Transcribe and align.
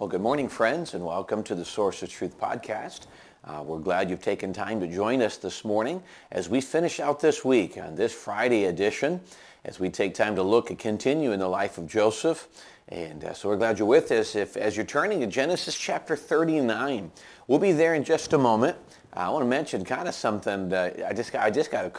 Well, 0.00 0.08
good 0.08 0.22
morning, 0.22 0.48
friends, 0.48 0.94
and 0.94 1.04
welcome 1.04 1.42
to 1.42 1.54
the 1.54 1.62
Source 1.62 2.02
of 2.02 2.08
Truth 2.08 2.40
podcast. 2.40 3.00
Uh, 3.44 3.62
we're 3.62 3.80
glad 3.80 4.08
you've 4.08 4.22
taken 4.22 4.50
time 4.50 4.80
to 4.80 4.86
join 4.86 5.20
us 5.20 5.36
this 5.36 5.62
morning 5.62 6.02
as 6.32 6.48
we 6.48 6.62
finish 6.62 7.00
out 7.00 7.20
this 7.20 7.44
week 7.44 7.76
on 7.76 7.96
this 7.96 8.10
Friday 8.10 8.64
edition, 8.64 9.20
as 9.66 9.78
we 9.78 9.90
take 9.90 10.14
time 10.14 10.34
to 10.36 10.42
look 10.42 10.70
and 10.70 10.78
continue 10.78 11.32
in 11.32 11.38
the 11.38 11.48
life 11.48 11.76
of 11.76 11.86
Joseph. 11.86 12.48
And 12.88 13.22
uh, 13.22 13.34
so 13.34 13.50
we're 13.50 13.58
glad 13.58 13.78
you're 13.78 13.86
with 13.86 14.10
us. 14.10 14.34
If, 14.34 14.56
as 14.56 14.74
you're 14.74 14.86
turning 14.86 15.20
to 15.20 15.26
Genesis 15.26 15.76
chapter 15.76 16.16
39, 16.16 17.12
we'll 17.46 17.58
be 17.58 17.72
there 17.72 17.94
in 17.94 18.02
just 18.02 18.32
a 18.32 18.38
moment. 18.38 18.78
I 19.12 19.28
want 19.28 19.42
to 19.42 19.48
mention 19.48 19.84
kind 19.84 20.08
of 20.08 20.14
something. 20.14 20.70
that 20.70 21.04
I 21.04 21.12
just 21.12 21.34
I 21.34 21.50
just 21.50 21.70
got 21.70 21.94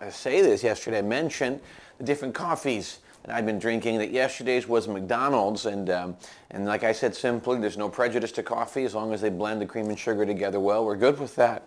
to 0.00 0.10
say 0.10 0.40
this 0.40 0.62
yesterday. 0.62 1.00
I 1.00 1.02
mentioned 1.02 1.60
the 1.98 2.04
different 2.04 2.34
coffees 2.34 3.00
I've 3.28 3.46
been 3.46 3.58
drinking 3.58 3.98
that 3.98 4.10
yesterday's 4.10 4.66
was 4.66 4.88
McDonald's. 4.88 5.66
And, 5.66 5.88
um, 5.90 6.16
and 6.50 6.66
like 6.66 6.82
I 6.84 6.92
said 6.92 7.14
simply, 7.14 7.60
there's 7.60 7.76
no 7.76 7.88
prejudice 7.88 8.32
to 8.32 8.42
coffee 8.42 8.84
as 8.84 8.94
long 8.94 9.12
as 9.12 9.20
they 9.20 9.30
blend 9.30 9.60
the 9.60 9.66
cream 9.66 9.88
and 9.88 9.98
sugar 9.98 10.26
together 10.26 10.58
well. 10.58 10.84
We're 10.84 10.96
good 10.96 11.20
with 11.20 11.36
that. 11.36 11.62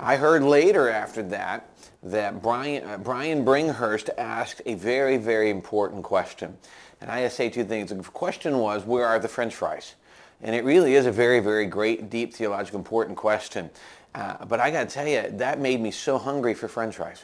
I 0.00 0.16
heard 0.16 0.42
later 0.42 0.88
after 0.88 1.22
that 1.24 1.68
that 2.02 2.42
Brian, 2.42 2.88
uh, 2.88 2.98
Brian 2.98 3.44
Bringhurst 3.44 4.10
asked 4.18 4.62
a 4.66 4.74
very, 4.74 5.16
very 5.16 5.50
important 5.50 6.04
question. 6.04 6.56
And 7.00 7.10
I 7.10 7.28
say 7.28 7.50
two 7.50 7.64
things. 7.64 7.90
The 7.90 7.96
question 7.96 8.58
was, 8.58 8.84
where 8.84 9.06
are 9.06 9.18
the 9.18 9.28
french 9.28 9.54
fries? 9.54 9.94
And 10.42 10.54
it 10.54 10.64
really 10.64 10.94
is 10.94 11.06
a 11.06 11.12
very, 11.12 11.40
very 11.40 11.66
great, 11.66 12.10
deep, 12.10 12.34
theological, 12.34 12.78
important 12.78 13.16
question. 13.16 13.70
Uh, 14.14 14.44
but 14.44 14.60
I 14.60 14.70
got 14.70 14.88
to 14.88 14.94
tell 14.94 15.06
you, 15.06 15.24
that 15.38 15.60
made 15.60 15.80
me 15.80 15.90
so 15.90 16.18
hungry 16.18 16.54
for 16.54 16.68
french 16.68 16.96
fries, 16.96 17.22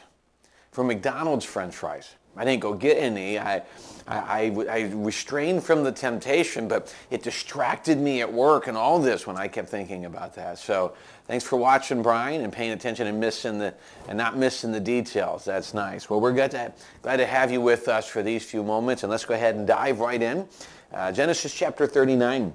for 0.71 0.83
McDonald's 0.83 1.45
french 1.45 1.75
fries. 1.75 2.15
I 2.35 2.45
didn't 2.45 2.61
go 2.61 2.73
get 2.73 2.97
any. 2.97 3.37
I, 3.37 3.61
I, 4.07 4.17
I, 4.17 4.65
I, 4.69 4.81
restrained 4.93 5.63
from 5.63 5.83
the 5.83 5.91
temptation, 5.91 6.67
but 6.67 6.93
it 7.09 7.23
distracted 7.23 7.97
me 7.97 8.21
at 8.21 8.31
work 8.31 8.67
and 8.67 8.77
all 8.77 8.99
this 8.99 9.27
when 9.27 9.37
I 9.37 9.47
kept 9.47 9.69
thinking 9.69 10.05
about 10.05 10.35
that. 10.35 10.57
So 10.57 10.93
thanks 11.27 11.45
for 11.45 11.57
watching, 11.57 12.01
Brian, 12.01 12.41
and 12.41 12.51
paying 12.51 12.71
attention 12.71 13.07
and 13.07 13.19
missing 13.19 13.59
the 13.59 13.73
and 14.07 14.17
not 14.17 14.37
missing 14.37 14.71
the 14.71 14.79
details. 14.79 15.45
That's 15.45 15.73
nice. 15.73 16.09
Well, 16.09 16.19
we're 16.19 16.33
glad 16.33 16.51
to, 16.51 16.73
glad 17.01 17.17
to 17.17 17.25
have 17.25 17.51
you 17.51 17.61
with 17.61 17.87
us 17.87 18.07
for 18.07 18.23
these 18.23 18.43
few 18.43 18.63
moments, 18.63 19.03
and 19.03 19.11
let's 19.11 19.25
go 19.25 19.33
ahead 19.33 19.55
and 19.55 19.67
dive 19.67 19.99
right 19.99 20.21
in. 20.21 20.47
Uh, 20.93 21.11
Genesis 21.11 21.53
chapter 21.53 21.85
39. 21.85 22.53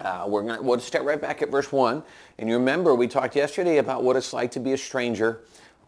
Uh, 0.00 0.26
we're 0.28 0.56
to 0.56 0.62
we'll 0.62 0.78
start 0.78 1.04
right 1.04 1.20
back 1.20 1.42
at 1.42 1.50
verse 1.50 1.72
1. 1.72 2.02
And 2.38 2.48
you 2.48 2.56
remember 2.56 2.94
we 2.94 3.08
talked 3.08 3.34
yesterday 3.34 3.78
about 3.78 4.04
what 4.04 4.16
it's 4.16 4.32
like 4.32 4.50
to 4.52 4.60
be 4.60 4.72
a 4.72 4.78
stranger 4.78 5.40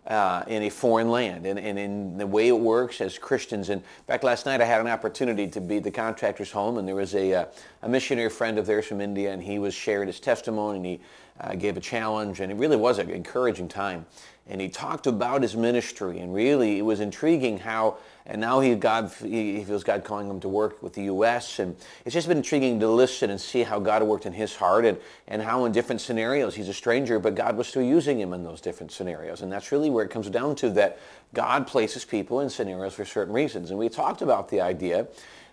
uh, 0.08 0.42
in 0.46 0.62
a 0.62 0.70
foreign 0.70 1.10
land 1.10 1.46
and, 1.46 1.58
and 1.58 1.78
in 1.78 2.16
the 2.16 2.26
way 2.26 2.48
it 2.48 2.58
works 2.58 3.00
as 3.00 3.18
Christians. 3.18 3.68
And 3.68 3.82
in 3.82 4.04
fact, 4.06 4.24
last 4.24 4.46
night 4.46 4.60
I 4.60 4.64
had 4.64 4.80
an 4.80 4.88
opportunity 4.88 5.46
to 5.48 5.60
be 5.60 5.76
at 5.76 5.84
the 5.84 5.90
contractor's 5.90 6.50
home 6.50 6.78
and 6.78 6.88
there 6.88 6.94
was 6.94 7.14
a, 7.14 7.34
uh, 7.34 7.44
a 7.82 7.88
missionary 7.88 8.30
friend 8.30 8.58
of 8.58 8.66
theirs 8.66 8.86
from 8.86 9.00
India 9.00 9.32
and 9.32 9.42
he 9.42 9.58
was 9.58 9.74
sharing 9.74 10.06
his 10.06 10.20
testimony 10.20 10.76
and 10.76 10.86
he 10.86 11.00
uh, 11.40 11.54
gave 11.54 11.76
a 11.76 11.80
challenge 11.80 12.40
and 12.40 12.50
it 12.50 12.56
really 12.56 12.76
was 12.76 12.98
an 12.98 13.10
encouraging 13.10 13.68
time. 13.68 14.06
And 14.50 14.60
he 14.60 14.68
talked 14.68 15.06
about 15.06 15.42
his 15.42 15.56
ministry 15.56 16.18
and 16.20 16.34
really 16.34 16.78
it 16.78 16.82
was 16.82 17.00
intriguing 17.00 17.58
how 17.58 17.98
and 18.28 18.42
now 18.42 18.60
he, 18.60 18.74
God, 18.74 19.10
he 19.22 19.64
feels 19.64 19.82
God 19.82 20.04
calling 20.04 20.28
him 20.28 20.38
to 20.40 20.50
work 20.50 20.82
with 20.82 20.92
the 20.92 21.04
U.S. 21.04 21.60
And 21.60 21.74
it's 22.04 22.12
just 22.12 22.28
been 22.28 22.36
intriguing 22.36 22.78
to 22.80 22.88
listen 22.88 23.30
and 23.30 23.40
see 23.40 23.62
how 23.62 23.80
God 23.80 24.02
worked 24.02 24.26
in 24.26 24.34
his 24.34 24.54
heart 24.54 24.84
and, 24.84 24.98
and 25.28 25.40
how 25.40 25.64
in 25.64 25.72
different 25.72 26.02
scenarios 26.02 26.54
he's 26.54 26.68
a 26.68 26.74
stranger, 26.74 27.18
but 27.18 27.34
God 27.34 27.56
was 27.56 27.68
still 27.68 27.82
using 27.82 28.20
him 28.20 28.34
in 28.34 28.44
those 28.44 28.60
different 28.60 28.92
scenarios. 28.92 29.40
And 29.40 29.50
that's 29.50 29.72
really 29.72 29.88
where 29.88 30.04
it 30.04 30.10
comes 30.10 30.28
down 30.28 30.56
to 30.56 30.68
that 30.70 30.98
God 31.32 31.66
places 31.66 32.04
people 32.04 32.40
in 32.40 32.50
scenarios 32.50 32.92
for 32.92 33.06
certain 33.06 33.32
reasons. 33.32 33.70
And 33.70 33.78
we 33.78 33.88
talked 33.88 34.20
about 34.20 34.50
the 34.50 34.60
idea 34.60 35.06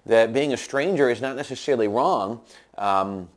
that 0.05 0.33
being 0.33 0.53
a 0.53 0.57
stranger 0.57 1.09
is 1.09 1.21
not 1.21 1.35
necessarily 1.35 1.87
wrong. 1.87 2.41
Um, 2.77 3.29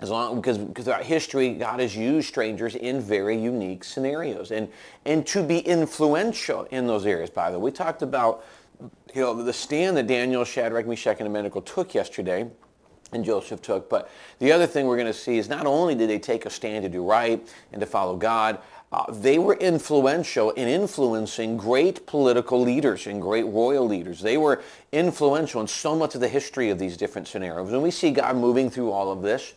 as 0.00 0.10
long 0.10 0.36
because 0.36 0.58
because 0.58 0.84
throughout 0.84 1.02
history 1.02 1.54
god 1.54 1.80
has 1.80 1.96
used 1.96 2.28
strangers 2.28 2.76
in 2.76 3.00
very 3.00 3.36
unique 3.36 3.82
scenarios 3.82 4.52
and 4.52 4.68
and 5.06 5.26
to 5.26 5.42
be 5.42 5.58
influential 5.58 6.62
in 6.70 6.86
those 6.86 7.04
areas 7.04 7.30
by 7.30 7.50
the 7.50 7.58
way 7.58 7.64
we 7.64 7.72
talked 7.72 8.02
about 8.02 8.44
you 9.14 9.22
know, 9.22 9.42
the 9.42 9.52
stand 9.52 9.96
that 9.96 10.06
Daniel, 10.06 10.44
Shadrach, 10.44 10.86
Meshach, 10.86 11.18
and 11.18 11.28
Abednego 11.28 11.60
took 11.60 11.94
yesterday, 11.94 12.48
and 13.12 13.24
Joseph 13.24 13.62
took. 13.62 13.88
But 13.88 14.10
the 14.38 14.52
other 14.52 14.66
thing 14.66 14.86
we're 14.86 14.96
going 14.96 15.06
to 15.06 15.12
see 15.14 15.38
is 15.38 15.48
not 15.48 15.66
only 15.66 15.94
did 15.94 16.10
they 16.10 16.18
take 16.18 16.46
a 16.46 16.50
stand 16.50 16.82
to 16.82 16.88
do 16.88 17.04
right 17.04 17.46
and 17.72 17.80
to 17.80 17.86
follow 17.86 18.16
God, 18.16 18.58
uh, 18.90 19.12
they 19.12 19.38
were 19.38 19.54
influential 19.54 20.50
in 20.52 20.66
influencing 20.66 21.58
great 21.58 22.06
political 22.06 22.60
leaders 22.60 23.06
and 23.06 23.20
great 23.20 23.44
royal 23.44 23.86
leaders. 23.86 24.20
They 24.20 24.38
were 24.38 24.62
influential 24.92 25.60
in 25.60 25.66
so 25.66 25.94
much 25.94 26.14
of 26.14 26.22
the 26.22 26.28
history 26.28 26.70
of 26.70 26.78
these 26.78 26.96
different 26.96 27.28
scenarios. 27.28 27.70
And 27.72 27.82
we 27.82 27.90
see 27.90 28.10
God 28.10 28.36
moving 28.36 28.70
through 28.70 28.90
all 28.90 29.12
of 29.12 29.20
this. 29.20 29.52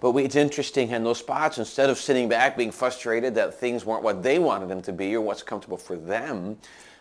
But 0.00 0.10
we, 0.10 0.24
it's 0.24 0.36
interesting 0.36 0.90
in 0.90 1.04
those 1.04 1.18
spots, 1.18 1.56
instead 1.56 1.88
of 1.88 1.96
sitting 1.96 2.28
back 2.28 2.56
being 2.56 2.70
frustrated 2.70 3.34
that 3.36 3.54
things 3.54 3.86
weren't 3.86 4.02
what 4.02 4.22
they 4.22 4.38
wanted 4.38 4.68
them 4.68 4.82
to 4.82 4.92
be 4.92 5.14
or 5.14 5.22
what's 5.22 5.42
comfortable 5.42 5.78
for 5.78 5.96
them, 5.96 6.58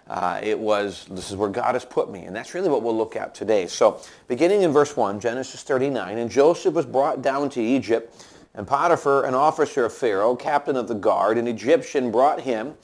uh, 0.07 0.39
it 0.41 0.57
was, 0.57 1.05
this 1.09 1.29
is 1.29 1.35
where 1.35 1.49
God 1.49 1.73
has 1.73 1.83
put 1.83 2.09
me. 2.09 2.21
And 2.21 2.35
that's 2.35 2.53
really 2.53 2.69
what 2.69 2.83
we'll 2.83 2.95
look 2.95 3.15
at 3.15 3.35
today. 3.35 3.67
So 3.67 3.99
beginning 4.27 4.61
in 4.61 4.71
verse 4.71 4.95
1, 4.95 5.19
Genesis 5.19 5.63
39, 5.63 6.17
and 6.19 6.29
Joseph 6.31 6.73
was 6.73 6.85
brought 6.85 7.21
down 7.21 7.49
to 7.49 7.61
Egypt, 7.61 8.25
and 8.55 8.65
Potiphar, 8.65 9.25
an 9.25 9.35
officer 9.35 9.85
of 9.85 9.93
Pharaoh, 9.93 10.35
captain 10.35 10.75
of 10.75 10.87
the 10.87 10.95
guard, 10.95 11.37
an 11.37 11.47
Egyptian, 11.47 12.11
brought 12.11 12.41
him, 12.41 12.75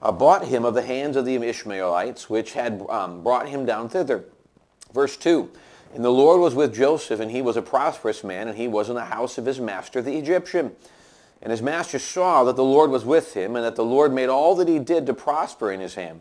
uh, 0.00 0.12
bought 0.12 0.46
him 0.46 0.64
of 0.64 0.74
the 0.74 0.82
hands 0.82 1.16
of 1.16 1.24
the 1.24 1.34
Ishmaelites, 1.34 2.30
which 2.30 2.52
had 2.52 2.84
um, 2.88 3.22
brought 3.22 3.48
him 3.48 3.66
down 3.66 3.88
thither. 3.88 4.24
Verse 4.94 5.16
2, 5.16 5.50
and 5.94 6.04
the 6.04 6.10
Lord 6.10 6.40
was 6.40 6.54
with 6.54 6.74
Joseph, 6.74 7.20
and 7.20 7.30
he 7.30 7.42
was 7.42 7.56
a 7.56 7.62
prosperous 7.62 8.22
man, 8.22 8.48
and 8.48 8.56
he 8.56 8.68
was 8.68 8.88
in 8.88 8.94
the 8.94 9.06
house 9.06 9.36
of 9.36 9.46
his 9.46 9.58
master, 9.58 10.00
the 10.00 10.16
Egyptian. 10.16 10.72
And 11.42 11.50
his 11.50 11.62
master 11.62 11.98
saw 11.98 12.44
that 12.44 12.56
the 12.56 12.64
Lord 12.64 12.90
was 12.90 13.04
with 13.04 13.34
him, 13.34 13.56
and 13.56 13.64
that 13.64 13.76
the 13.76 13.84
Lord 13.84 14.12
made 14.12 14.28
all 14.28 14.54
that 14.56 14.68
he 14.68 14.78
did 14.78 15.06
to 15.06 15.14
prosper 15.14 15.70
in 15.72 15.80
his 15.80 15.94
hand. 15.94 16.20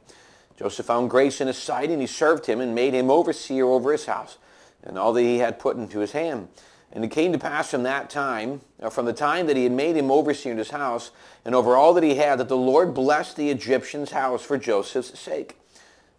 Joseph 0.57 0.85
found 0.85 1.09
grace 1.09 1.41
in 1.41 1.47
his 1.47 1.57
sight, 1.57 1.89
and 1.89 2.01
he 2.01 2.07
served 2.07 2.45
him 2.45 2.59
and 2.59 2.73
made 2.73 2.93
him 2.93 3.11
overseer 3.11 3.65
over 3.65 3.91
his 3.91 4.05
house 4.05 4.37
and 4.83 4.97
all 4.97 5.13
that 5.13 5.21
he 5.21 5.39
had 5.39 5.59
put 5.59 5.77
into 5.77 5.99
his 5.99 6.11
hand. 6.11 6.47
And 6.95 7.03
it 7.03 7.11
came 7.11 7.33
to 7.33 7.37
pass 7.37 7.71
from 7.71 7.83
that 7.83 8.09
time, 8.09 8.61
from 8.89 9.05
the 9.05 9.11
time 9.11 9.47
that 9.47 9.57
he 9.57 9.63
had 9.63 9.73
made 9.73 9.97
him 9.97 10.09
overseer 10.09 10.53
in 10.53 10.57
his 10.57 10.71
house, 10.71 11.11
and 11.43 11.53
over 11.53 11.75
all 11.75 11.93
that 11.93 12.03
he 12.03 12.15
had, 12.15 12.39
that 12.39 12.47
the 12.47 12.55
Lord 12.55 12.93
blessed 12.93 13.35
the 13.35 13.49
Egyptian's 13.49 14.11
house 14.11 14.41
for 14.41 14.57
Joseph's 14.57 15.19
sake. 15.19 15.57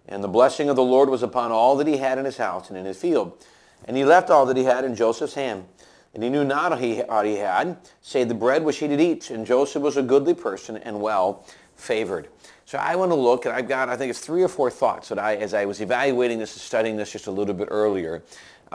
And 0.06 0.22
the 0.22 0.28
blessing 0.28 0.69
of 0.69 0.76
the 0.76 0.84
Lord 0.84 1.09
was 1.09 1.22
upon 1.22 1.50
all 1.50 1.76
that 1.76 1.87
he 1.87 1.97
had 1.97 2.19
in 2.19 2.26
his 2.26 2.37
house 2.37 2.69
and 2.69 2.78
in 2.78 2.84
his 2.84 2.98
field. 2.98 3.42
And 3.87 3.97
he 3.97 4.04
left 4.04 4.28
all 4.28 4.44
that 4.47 4.56
he 4.56 4.64
had 4.64 4.84
in 4.84 4.94
Joseph's 4.94 5.34
hand. 5.34 5.64
And 6.12 6.22
he 6.22 6.28
knew 6.28 6.44
not 6.44 6.70
what 6.70 6.81
he 7.26 7.37
had, 7.37 7.78
save 8.03 8.28
the 8.28 8.34
bread 8.34 8.62
which 8.62 8.76
he 8.76 8.87
did 8.87 9.00
eat. 9.00 9.31
And 9.31 9.47
Joseph 9.47 9.82
was 9.82 9.97
a 9.97 10.03
goodly 10.03 10.34
person 10.34 10.76
and 10.76 11.00
well 11.00 11.44
favored. 11.75 12.28
So 12.66 12.78
I 12.78 12.97
want 12.97 13.12
to 13.12 13.16
look, 13.16 13.44
and 13.44 13.54
I've 13.54 13.69
got, 13.69 13.88
I 13.88 13.97
think 13.97 14.10
it's 14.10 14.20
three 14.20 14.43
or 14.43 14.48
four 14.48 14.70
thoughts 14.70 15.08
that 15.08 15.19
I, 15.19 15.37
as 15.37 15.54
I 15.54 15.64
was 15.66 15.81
evaluating 15.81 16.38
this 16.38 16.53
and 16.54 16.60
studying 16.60 16.97
this 16.97 17.12
just 17.12 17.28
a 17.28 17.31
little 17.31 17.54
bit 17.54 17.69
earlier, 17.70 18.22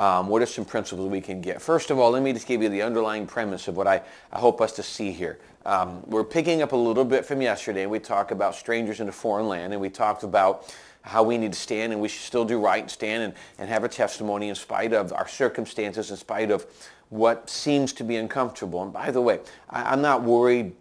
um, 0.02 0.30
what 0.30 0.42
are 0.42 0.48
some 0.48 0.66
principles 0.66 1.08
we 1.12 1.22
can 1.22 1.42
get? 1.42 1.62
First 1.62 1.92
of 1.92 2.00
all, 2.00 2.10
let 2.10 2.24
me 2.24 2.34
just 2.34 2.48
give 2.48 2.64
you 2.64 2.70
the 2.70 2.82
underlying 2.82 3.28
premise 3.28 3.68
of 3.68 3.78
what 3.78 3.86
I, 3.86 4.02
I 4.34 4.40
hope 4.40 4.60
us 4.60 4.72
to 4.74 4.84
see 4.84 5.12
here. 5.12 5.38
Um, 5.64 6.02
we're 6.08 6.24
picking 6.24 6.64
up 6.64 6.72
a 6.72 6.76
little 6.76 7.06
bit 7.06 7.24
from 7.24 7.40
yesterday. 7.40 7.86
We 7.86 8.00
talked 8.00 8.32
about 8.32 8.56
strangers 8.56 9.00
in 9.00 9.10
a 9.10 9.12
foreign 9.12 9.48
land, 9.48 9.74
and 9.74 9.80
we 9.80 9.90
talked 9.90 10.24
about 10.24 10.76
how 11.04 11.22
we 11.22 11.38
need 11.38 11.54
to 11.54 11.60
stand, 11.60 11.94
and 11.94 12.02
we 12.02 12.08
should 12.08 12.24
still 12.24 12.46
do 12.46 12.60
right 12.60 12.82
and 12.82 12.90
stand 12.90 13.22
and, 13.22 13.34
and 13.60 13.70
have 13.70 13.84
a 13.84 13.88
testimony 13.88 14.50
in 14.50 14.56
spite 14.56 14.92
of 14.92 15.14
our 15.14 15.28
circumstances, 15.28 16.10
in 16.10 16.18
spite 16.18 16.50
of 16.50 16.66
what 17.10 17.48
seems 17.48 17.94
to 17.94 18.04
be 18.04 18.16
uncomfortable. 18.16 18.82
And 18.82 18.92
by 18.92 19.12
the 19.12 19.22
way, 19.22 19.42
I, 19.70 19.94
I'm 19.94 20.02
not 20.02 20.24
worried 20.24 20.74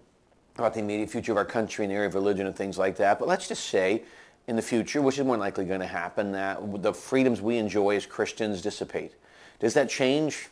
about 0.56 0.72
the 0.72 0.81
immediate 0.81 1.10
future 1.10 1.32
of 1.32 1.37
our 1.37 1.44
country 1.44 1.84
in 1.84 1.91
the 1.91 1.94
area 1.94 2.08
of 2.08 2.14
religion 2.14 2.47
and 2.47 2.56
things 2.56 2.78
like 2.78 2.97
that. 2.97 3.19
But 3.19 3.28
let's 3.28 3.48
just 3.48 3.64
say 3.69 4.02
in 4.50 4.56
the 4.56 4.62
future, 4.62 5.00
which 5.00 5.16
is 5.16 5.25
more 5.25 5.37
likely 5.37 5.65
going 5.65 5.78
to 5.78 5.87
happen, 5.87 6.33
that 6.33 6.83
the 6.83 6.93
freedoms 6.93 7.41
we 7.41 7.56
enjoy 7.56 7.94
as 7.94 8.05
Christians 8.05 8.61
dissipate. 8.61 9.12
Does 9.61 9.75
that 9.75 9.88
change 9.88 10.49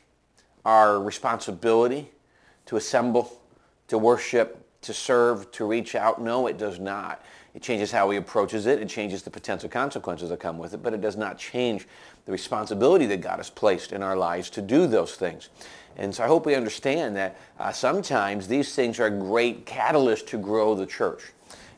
our 0.65 1.03
responsibility 1.03 2.09
to 2.67 2.77
assemble, 2.77 3.41
to 3.89 3.99
worship, 3.99 4.65
to 4.83 4.95
serve, 4.95 5.51
to 5.51 5.65
reach 5.65 5.97
out? 5.97 6.23
No, 6.23 6.47
it 6.47 6.59
does 6.59 6.79
not. 6.79 7.25
It 7.55 7.63
changes 7.63 7.91
how 7.91 8.09
he 8.11 8.19
approaches 8.19 8.67
it. 8.67 8.81
It 8.81 8.89
changes 8.89 9.25
the 9.25 9.31
potential 9.31 9.69
consequences 9.69 10.29
that 10.29 10.39
come 10.39 10.59
with 10.59 10.75
it, 10.75 10.83
but 10.83 10.95
it 10.95 11.01
does 11.01 11.17
not 11.17 11.37
change 11.37 11.89
the 12.25 12.31
responsibility 12.31 13.07
that 13.07 13.21
God 13.21 13.39
has 13.39 13.51
placed 13.51 13.91
in 13.91 14.05
our 14.05 14.17
lives 14.17 14.49
to 14.51 14.63
do 14.63 14.87
those 14.87 15.17
things. 15.17 15.49
And 15.97 16.15
so 16.15 16.23
I 16.23 16.29
hope 16.29 16.47
we 16.47 16.55
understand 16.55 17.17
that 17.17 17.37
uh, 17.59 17.73
sometimes 17.73 18.47
these 18.47 18.77
things 18.77 19.01
are 19.01 19.07
a 19.07 19.11
great 19.11 19.67
catalysts 19.67 20.27
to 20.29 20.39
grow 20.39 20.77
the 20.77 20.87
church. 20.87 21.33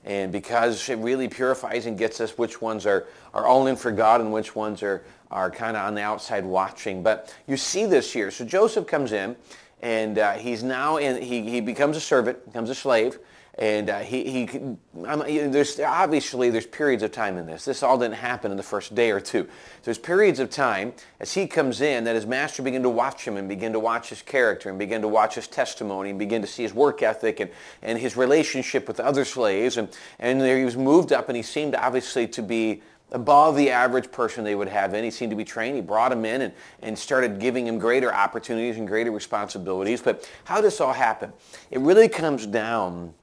And 0.04 0.32
because 0.32 0.88
it 0.88 0.96
really 0.96 1.28
purifies 1.28 1.86
and 1.86 1.98
gets 1.98 2.20
us 2.20 2.38
which 2.38 2.62
ones 2.62 2.86
are, 2.86 3.06
are 3.34 3.46
all 3.46 3.66
in 3.66 3.76
for 3.76 3.92
God 3.92 4.20
and 4.20 4.32
which 4.32 4.56
ones 4.56 4.82
are, 4.82 5.02
are 5.30 5.50
kind 5.50 5.76
of 5.76 5.84
on 5.84 5.94
the 5.94 6.02
outside 6.02 6.44
watching. 6.44 7.02
But 7.02 7.34
you 7.46 7.56
see 7.56 7.86
this 7.86 8.12
here. 8.12 8.30
So 8.30 8.44
Joseph 8.44 8.86
comes 8.86 9.12
in 9.12 9.36
and 9.82 10.18
uh, 10.18 10.32
he's 10.32 10.62
now 10.62 10.96
in, 10.96 11.20
he, 11.20 11.42
he 11.42 11.60
becomes 11.60 11.96
a 11.96 12.00
servant, 12.00 12.44
becomes 12.46 12.70
a 12.70 12.74
slave. 12.74 13.18
And 13.58 13.90
uh, 13.90 13.98
he, 13.98 14.46
he 14.46 14.76
I'm, 15.06 15.50
there's 15.50 15.78
obviously 15.80 16.50
there's 16.50 16.66
periods 16.66 17.02
of 17.02 17.12
time 17.12 17.36
in 17.36 17.46
this. 17.46 17.64
This 17.64 17.82
all 17.82 17.98
didn't 17.98 18.14
happen 18.14 18.50
in 18.50 18.56
the 18.56 18.62
first 18.62 18.94
day 18.94 19.10
or 19.10 19.20
two. 19.20 19.48
There's 19.82 19.98
periods 19.98 20.38
of 20.38 20.50
time 20.50 20.92
as 21.18 21.34
he 21.34 21.46
comes 21.46 21.80
in 21.80 22.04
that 22.04 22.14
his 22.14 22.26
master 22.26 22.62
begin 22.62 22.82
to 22.84 22.88
watch 22.88 23.26
him 23.26 23.36
and 23.36 23.48
begin 23.48 23.72
to 23.72 23.80
watch 23.80 24.08
his 24.08 24.22
character 24.22 24.70
and 24.70 24.78
begin 24.78 25.02
to 25.02 25.08
watch 25.08 25.34
his 25.34 25.46
testimony 25.46 26.10
and 26.10 26.18
begin 26.18 26.42
to 26.42 26.48
see 26.48 26.62
his 26.62 26.72
work 26.72 27.02
ethic 27.02 27.40
and, 27.40 27.50
and 27.82 27.98
his 27.98 28.16
relationship 28.16 28.86
with 28.86 29.00
other 29.00 29.24
slaves. 29.24 29.76
And, 29.76 29.88
and 30.18 30.40
there 30.40 30.58
he 30.58 30.64
was 30.64 30.76
moved 30.76 31.12
up 31.12 31.28
and 31.28 31.36
he 31.36 31.42
seemed 31.42 31.74
obviously 31.74 32.28
to 32.28 32.42
be 32.42 32.82
above 33.12 33.56
the 33.56 33.70
average 33.70 34.10
person 34.12 34.44
they 34.44 34.54
would 34.54 34.68
have 34.68 34.94
in. 34.94 35.02
He 35.02 35.10
seemed 35.10 35.30
to 35.30 35.36
be 35.36 35.44
trained. 35.44 35.74
He 35.74 35.82
brought 35.82 36.12
him 36.12 36.24
in 36.24 36.42
and, 36.42 36.54
and 36.80 36.98
started 36.98 37.40
giving 37.40 37.66
him 37.66 37.78
greater 37.78 38.14
opportunities 38.14 38.78
and 38.78 38.86
greater 38.86 39.10
responsibilities. 39.10 40.00
But 40.00 40.30
how 40.44 40.60
this 40.60 40.80
all 40.80 40.92
happen? 40.92 41.32
It 41.70 41.80
really 41.80 42.08
comes 42.08 42.46
down 42.46 43.14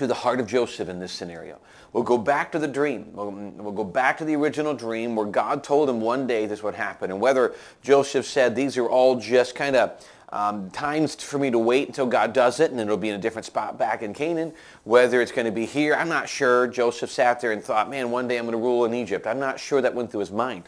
to 0.00 0.06
the 0.06 0.14
heart 0.14 0.40
of 0.40 0.46
Joseph 0.46 0.88
in 0.88 0.98
this 0.98 1.12
scenario. 1.12 1.58
We'll 1.92 2.04
go 2.04 2.16
back 2.16 2.52
to 2.52 2.58
the 2.58 2.66
dream. 2.66 3.12
We'll, 3.12 3.30
we'll, 3.30 3.72
go 3.72 3.84
back 3.84 4.16
to 4.18 4.24
the 4.24 4.34
original 4.34 4.72
dream 4.72 5.14
where 5.14 5.26
God 5.26 5.62
told 5.62 5.90
him 5.90 6.00
one 6.00 6.26
day 6.26 6.46
this 6.46 6.62
would 6.62 6.74
happen. 6.74 7.10
And 7.10 7.20
whether 7.20 7.54
Joseph 7.82 8.24
said 8.24 8.56
these 8.56 8.78
are 8.78 8.88
all 8.88 9.16
just 9.16 9.54
kind 9.54 9.76
of 9.76 10.02
um, 10.30 10.70
times 10.70 11.16
for 11.16 11.38
me 11.38 11.50
to 11.50 11.58
wait 11.58 11.86
until 11.88 12.06
God 12.06 12.32
does 12.32 12.60
it 12.60 12.70
and 12.70 12.80
it'll 12.80 12.96
be 12.96 13.10
in 13.10 13.14
a 13.14 13.18
different 13.18 13.44
spot 13.44 13.78
back 13.78 14.02
in 14.02 14.14
Canaan, 14.14 14.54
whether 14.84 15.20
it's 15.20 15.32
going 15.32 15.44
to 15.44 15.52
be 15.52 15.66
here, 15.66 15.94
I'm 15.94 16.08
not 16.08 16.30
sure. 16.30 16.66
Joseph 16.66 17.10
sat 17.10 17.42
there 17.42 17.52
and 17.52 17.62
thought, 17.62 17.90
man, 17.90 18.10
one 18.10 18.26
day 18.26 18.38
I'm 18.38 18.46
going 18.46 18.56
to 18.56 18.64
rule 18.64 18.86
in 18.86 18.94
Egypt. 18.94 19.26
I'm 19.26 19.40
not 19.40 19.60
sure 19.60 19.82
that 19.82 19.94
went 19.94 20.10
through 20.10 20.20
his 20.20 20.32
mind. 20.32 20.64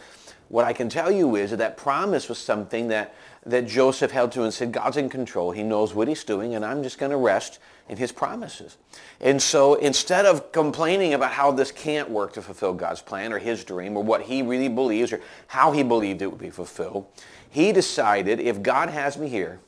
What 0.48 0.66
I 0.66 0.74
can 0.74 0.90
tell 0.90 1.10
you 1.10 1.36
is 1.36 1.48
that 1.50 1.56
that 1.60 1.78
promise 1.78 2.28
was 2.28 2.36
something 2.36 2.88
that, 2.88 3.14
that 3.44 3.66
Joseph 3.66 4.12
held 4.12 4.32
to 4.32 4.44
and 4.44 4.54
said, 4.54 4.72
God's 4.72 4.96
in 4.96 5.08
control. 5.08 5.50
He 5.50 5.62
knows 5.62 5.94
what 5.94 6.06
he's 6.06 6.22
doing, 6.22 6.54
and 6.54 6.64
I'm 6.64 6.82
just 6.82 6.98
going 6.98 7.10
to 7.10 7.16
rest 7.16 7.58
in 7.88 7.96
his 7.96 8.12
promises. 8.12 8.76
And 9.20 9.42
so 9.42 9.74
instead 9.74 10.26
of 10.26 10.52
complaining 10.52 11.14
about 11.14 11.32
how 11.32 11.50
this 11.50 11.72
can't 11.72 12.08
work 12.08 12.32
to 12.34 12.42
fulfill 12.42 12.72
God's 12.72 13.02
plan 13.02 13.32
or 13.32 13.38
his 13.38 13.64
dream 13.64 13.96
or 13.96 14.04
what 14.04 14.22
he 14.22 14.42
really 14.42 14.68
believes 14.68 15.12
or 15.12 15.20
how 15.48 15.72
he 15.72 15.82
believed 15.82 16.22
it 16.22 16.28
would 16.28 16.40
be 16.40 16.50
fulfilled, 16.50 17.06
he 17.50 17.72
decided 17.72 18.38
if 18.38 18.62
God 18.62 18.88
has 18.88 19.18
me 19.18 19.28
here, 19.28 19.58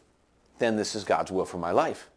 then 0.59 0.77
this 0.77 0.95
is 0.95 1.03
God's 1.03 1.33
will 1.33 1.45
for 1.45 1.59
my 1.59 1.73
life. 1.73 2.09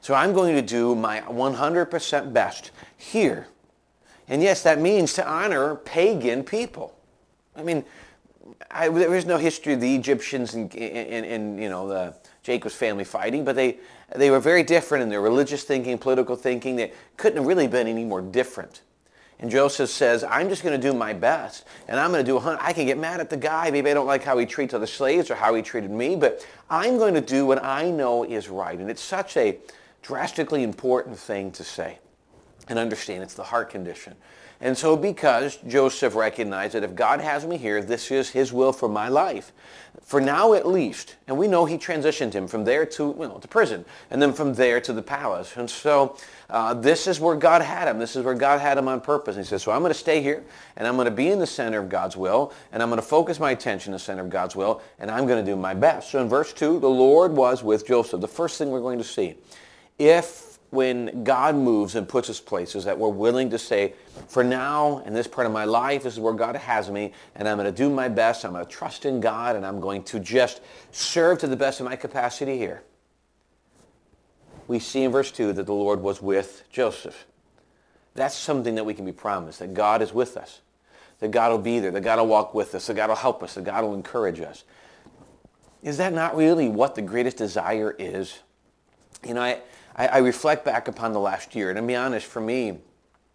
So 0.00 0.14
I'm 0.14 0.32
going 0.32 0.56
to 0.56 0.62
do 0.62 0.96
my 0.96 1.20
100% 1.20 2.32
best 2.32 2.72
here. 2.96 3.46
And 4.26 4.42
yes, 4.42 4.62
that 4.64 4.80
means 4.80 5.12
to 5.14 5.26
honor 5.26 5.76
pagan 5.76 6.42
people. 6.42 6.96
I 7.54 7.62
mean, 7.62 7.84
I, 8.70 8.88
there 8.88 9.14
is 9.14 9.26
no 9.26 9.36
history 9.36 9.74
of 9.74 9.80
the 9.80 9.94
Egyptians 9.94 10.54
and, 10.54 10.74
and, 10.74 11.26
and 11.26 11.62
you 11.62 11.68
know 11.68 11.88
the 11.88 12.14
Jacob's 12.42 12.74
family 12.74 13.04
fighting, 13.04 13.44
but 13.44 13.56
they 13.56 13.78
they 14.16 14.30
were 14.30 14.40
very 14.40 14.62
different 14.62 15.02
in 15.02 15.08
their 15.08 15.20
religious 15.20 15.64
thinking, 15.64 15.98
political 15.98 16.36
thinking. 16.36 16.76
They 16.76 16.92
couldn't 17.16 17.38
have 17.38 17.46
really 17.46 17.68
been 17.68 17.86
any 17.86 18.04
more 18.04 18.20
different. 18.20 18.82
And 19.38 19.50
Joseph 19.50 19.90
says, 19.90 20.22
I'm 20.22 20.48
just 20.48 20.62
going 20.62 20.80
to 20.80 20.90
do 20.90 20.96
my 20.96 21.12
best. 21.12 21.64
And 21.88 21.98
I'm 21.98 22.12
going 22.12 22.24
to 22.24 22.30
do 22.30 22.36
a 22.36 22.40
hundred. 22.40 22.60
I 22.62 22.72
can 22.72 22.86
get 22.86 22.96
mad 22.96 23.18
at 23.18 23.28
the 23.28 23.36
guy. 23.36 23.70
Maybe 23.72 23.90
I 23.90 23.94
don't 23.94 24.06
like 24.06 24.22
how 24.22 24.38
he 24.38 24.46
treats 24.46 24.72
other 24.72 24.86
slaves 24.86 25.30
or 25.30 25.34
how 25.34 25.54
he 25.54 25.62
treated 25.62 25.90
me, 25.90 26.14
but 26.14 26.46
I'm 26.70 26.96
going 26.96 27.14
to 27.14 27.20
do 27.20 27.44
what 27.44 27.62
I 27.62 27.90
know 27.90 28.22
is 28.22 28.48
right. 28.48 28.78
And 28.78 28.88
it's 28.88 29.02
such 29.02 29.36
a 29.36 29.58
drastically 30.00 30.62
important 30.62 31.18
thing 31.18 31.50
to 31.52 31.64
say 31.64 31.98
and 32.72 32.78
understand. 32.78 33.22
It's 33.22 33.34
the 33.34 33.44
heart 33.44 33.70
condition. 33.70 34.16
And 34.62 34.78
so 34.78 34.96
because 34.96 35.56
Joseph 35.66 36.14
recognized 36.14 36.74
that 36.74 36.84
if 36.84 36.94
God 36.94 37.20
has 37.20 37.44
me 37.44 37.56
here, 37.56 37.82
this 37.82 38.12
is 38.12 38.30
his 38.30 38.52
will 38.52 38.72
for 38.72 38.88
my 38.88 39.08
life. 39.08 39.52
For 40.02 40.20
now 40.20 40.54
at 40.54 40.66
least. 40.66 41.16
And 41.26 41.36
we 41.36 41.48
know 41.48 41.64
he 41.64 41.76
transitioned 41.76 42.32
him 42.32 42.46
from 42.46 42.64
there 42.64 42.86
to, 42.86 43.14
you 43.18 43.28
know, 43.28 43.38
to 43.38 43.48
prison 43.48 43.84
and 44.10 44.22
then 44.22 44.32
from 44.32 44.54
there 44.54 44.80
to 44.80 44.92
the 44.92 45.02
palace. 45.02 45.56
And 45.56 45.68
so 45.68 46.16
uh, 46.48 46.74
this 46.74 47.08
is 47.08 47.18
where 47.18 47.34
God 47.34 47.60
had 47.60 47.88
him. 47.88 47.98
This 47.98 48.14
is 48.14 48.24
where 48.24 48.34
God 48.34 48.60
had 48.60 48.78
him 48.78 48.86
on 48.86 49.00
purpose. 49.00 49.36
And 49.36 49.44
he 49.44 49.48
says, 49.48 49.64
so 49.64 49.72
I'm 49.72 49.80
going 49.80 49.92
to 49.92 49.98
stay 49.98 50.22
here 50.22 50.44
and 50.76 50.86
I'm 50.86 50.94
going 50.94 51.06
to 51.06 51.10
be 51.10 51.28
in 51.28 51.40
the 51.40 51.46
center 51.46 51.80
of 51.80 51.88
God's 51.88 52.16
will 52.16 52.52
and 52.70 52.82
I'm 52.82 52.88
going 52.88 53.00
to 53.00 53.06
focus 53.06 53.40
my 53.40 53.50
attention 53.50 53.90
in 53.90 53.94
the 53.94 53.98
center 53.98 54.22
of 54.22 54.30
God's 54.30 54.54
will 54.54 54.80
and 55.00 55.10
I'm 55.10 55.26
going 55.26 55.44
to 55.44 55.50
do 55.50 55.56
my 55.56 55.74
best. 55.74 56.12
So 56.12 56.22
in 56.22 56.28
verse 56.28 56.52
2, 56.52 56.78
the 56.78 56.88
Lord 56.88 57.32
was 57.32 57.64
with 57.64 57.86
Joseph. 57.86 58.20
The 58.20 58.28
first 58.28 58.58
thing 58.58 58.70
we're 58.70 58.80
going 58.80 58.98
to 58.98 59.04
see. 59.04 59.34
If 59.98 60.51
when 60.72 61.22
God 61.22 61.54
moves 61.54 61.96
and 61.96 62.08
puts 62.08 62.30
us 62.30 62.40
places 62.40 62.86
that 62.86 62.98
we're 62.98 63.10
willing 63.10 63.50
to 63.50 63.58
say, 63.58 63.92
for 64.26 64.42
now, 64.42 65.00
in 65.00 65.12
this 65.12 65.26
part 65.26 65.46
of 65.46 65.52
my 65.52 65.66
life, 65.66 66.04
this 66.04 66.14
is 66.14 66.18
where 66.18 66.32
God 66.32 66.56
has 66.56 66.90
me, 66.90 67.12
and 67.34 67.46
I'm 67.46 67.58
going 67.58 67.70
to 67.70 67.76
do 67.76 67.90
my 67.90 68.08
best. 68.08 68.42
I'm 68.42 68.52
going 68.52 68.64
to 68.64 68.70
trust 68.70 69.04
in 69.04 69.20
God, 69.20 69.54
and 69.54 69.66
I'm 69.66 69.80
going 69.80 70.02
to 70.04 70.18
just 70.18 70.62
serve 70.90 71.40
to 71.40 71.46
the 71.46 71.56
best 71.56 71.80
of 71.80 71.84
my 71.84 71.94
capacity 71.94 72.56
here. 72.56 72.82
We 74.66 74.78
see 74.78 75.02
in 75.02 75.12
verse 75.12 75.30
2 75.30 75.52
that 75.52 75.66
the 75.66 75.74
Lord 75.74 76.00
was 76.00 76.22
with 76.22 76.64
Joseph. 76.72 77.26
That's 78.14 78.34
something 78.34 78.74
that 78.76 78.84
we 78.84 78.94
can 78.94 79.04
be 79.04 79.12
promised, 79.12 79.58
that 79.58 79.74
God 79.74 80.00
is 80.00 80.14
with 80.14 80.38
us, 80.38 80.62
that 81.18 81.32
God 81.32 81.50
will 81.50 81.58
be 81.58 81.80
there, 81.80 81.90
that 81.90 82.00
God 82.00 82.18
will 82.18 82.28
walk 82.28 82.54
with 82.54 82.74
us, 82.74 82.86
that 82.86 82.94
God 82.94 83.10
will 83.10 83.16
help 83.16 83.42
us, 83.42 83.56
that 83.56 83.64
God 83.64 83.84
will 83.84 83.92
encourage 83.92 84.40
us. 84.40 84.64
Is 85.82 85.98
that 85.98 86.14
not 86.14 86.34
really 86.34 86.70
what 86.70 86.94
the 86.94 87.02
greatest 87.02 87.36
desire 87.36 87.94
is? 87.98 88.38
You 89.22 89.34
know, 89.34 89.42
I, 89.42 89.60
I, 89.96 90.06
I 90.08 90.18
reflect 90.18 90.64
back 90.64 90.88
upon 90.88 91.12
the 91.12 91.20
last 91.20 91.54
year, 91.54 91.70
and 91.70 91.76
to 91.76 91.82
be 91.82 91.96
honest, 91.96 92.26
for 92.26 92.40
me, 92.40 92.78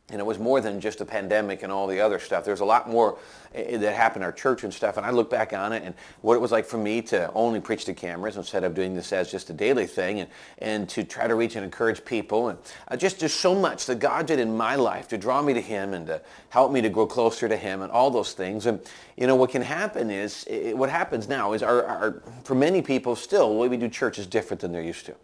and 0.09 0.21
it 0.21 0.25
was 0.25 0.39
more 0.39 0.61
than 0.61 0.79
just 0.79 1.01
a 1.01 1.05
pandemic 1.05 1.63
and 1.63 1.71
all 1.71 1.85
the 1.85 1.99
other 1.99 2.17
stuff. 2.17 2.45
There's 2.45 2.61
a 2.61 2.65
lot 2.65 2.89
more 2.89 3.17
eh, 3.53 3.63
eh, 3.63 3.77
that 3.77 3.93
happened 3.93 4.23
in 4.23 4.25
our 4.25 4.31
church 4.31 4.63
and 4.63 4.73
stuff. 4.73 4.95
And 4.95 5.05
I 5.05 5.09
look 5.09 5.29
back 5.29 5.51
on 5.51 5.73
it 5.73 5.83
and 5.83 5.93
what 6.21 6.35
it 6.35 6.39
was 6.39 6.49
like 6.49 6.65
for 6.65 6.77
me 6.77 7.01
to 7.03 7.29
only 7.33 7.59
preach 7.59 7.83
to 7.85 7.93
cameras 7.93 8.37
instead 8.37 8.63
of 8.63 8.73
doing 8.73 8.95
this 8.95 9.11
as 9.11 9.29
just 9.29 9.49
a 9.49 9.53
daily 9.53 9.85
thing 9.85 10.21
and, 10.21 10.29
and 10.59 10.87
to 10.89 11.03
try 11.03 11.27
to 11.27 11.35
reach 11.35 11.57
and 11.57 11.65
encourage 11.65 12.05
people. 12.05 12.47
And 12.47 12.59
uh, 12.87 12.95
just, 12.95 13.19
just 13.19 13.41
so 13.41 13.53
much 13.53 13.85
that 13.87 13.99
God 13.99 14.27
did 14.27 14.39
in 14.39 14.55
my 14.55 14.77
life 14.77 15.09
to 15.09 15.17
draw 15.17 15.41
me 15.41 15.53
to 15.53 15.61
him 15.61 15.93
and 15.93 16.07
to 16.07 16.21
help 16.47 16.71
me 16.71 16.81
to 16.81 16.89
grow 16.89 17.05
closer 17.05 17.49
to 17.49 17.57
him 17.57 17.81
and 17.81 17.91
all 17.91 18.09
those 18.09 18.31
things. 18.31 18.65
And, 18.65 18.79
you 19.17 19.27
know, 19.27 19.35
what 19.35 19.49
can 19.49 19.61
happen 19.61 20.09
is, 20.09 20.45
it, 20.47 20.77
what 20.77 20.89
happens 20.89 21.27
now 21.27 21.51
is 21.51 21.61
our, 21.61 21.83
our, 21.83 22.23
for 22.45 22.55
many 22.55 22.81
people 22.81 23.17
still, 23.17 23.49
the 23.49 23.55
way 23.55 23.67
we 23.67 23.75
do 23.75 23.89
church 23.89 24.19
is 24.19 24.25
different 24.25 24.61
than 24.61 24.71
they're 24.71 24.81
used 24.81 25.05
to 25.07 25.15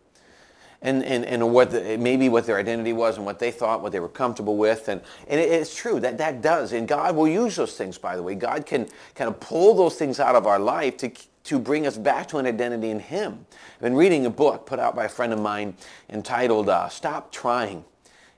and, 0.84 1.02
and, 1.04 1.26
and 1.26 1.54
what 1.54 1.72
the, 1.72 1.98
maybe 1.98 2.30
what 2.30 2.46
their 2.46 2.60
identity 2.60 2.94
was 2.94 3.16
and 3.18 3.26
what 3.26 3.40
they 3.40 3.50
thought, 3.50 3.82
what 3.82 3.94
they 3.94 4.02
were 4.02 4.10
comfortable 4.10 4.58
with. 4.58 4.90
And, 4.90 5.02
and 5.28 5.40
it, 5.40 5.50
it's 5.50 5.74
true 5.74 6.00
that 6.02 6.18
that 6.20 6.42
does. 6.42 6.74
And 6.74 6.88
God 6.88 7.16
will 7.16 7.28
use 7.28 7.56
those 7.56 7.76
things, 7.76 7.98
by 7.98 8.16
the 8.16 8.22
way. 8.22 8.36
God 8.36 8.66
can 8.66 8.88
kind 9.16 9.30
of 9.30 9.40
pull 9.40 9.74
those 9.74 9.96
things 9.96 10.20
out 10.20 10.36
of 10.36 10.46
our 10.46 10.60
life 10.60 10.98
to, 10.98 11.12
to 11.46 11.58
bring 11.58 11.88
us 11.88 11.98
back 11.98 12.28
to 12.28 12.38
an 12.38 12.46
identity 12.46 12.90
in 12.90 13.00
him. 13.00 13.46
I've 13.76 13.82
been 13.82 13.96
reading 13.96 14.26
a 14.26 14.30
book 14.30 14.66
put 14.66 14.78
out 14.78 14.96
by 14.96 15.06
a 15.06 15.10
friend 15.10 15.32
of 15.32 15.40
mine 15.40 15.76
entitled 16.10 16.68
uh, 16.70 16.90
Stop 16.90 17.32
Trying. 17.32 17.86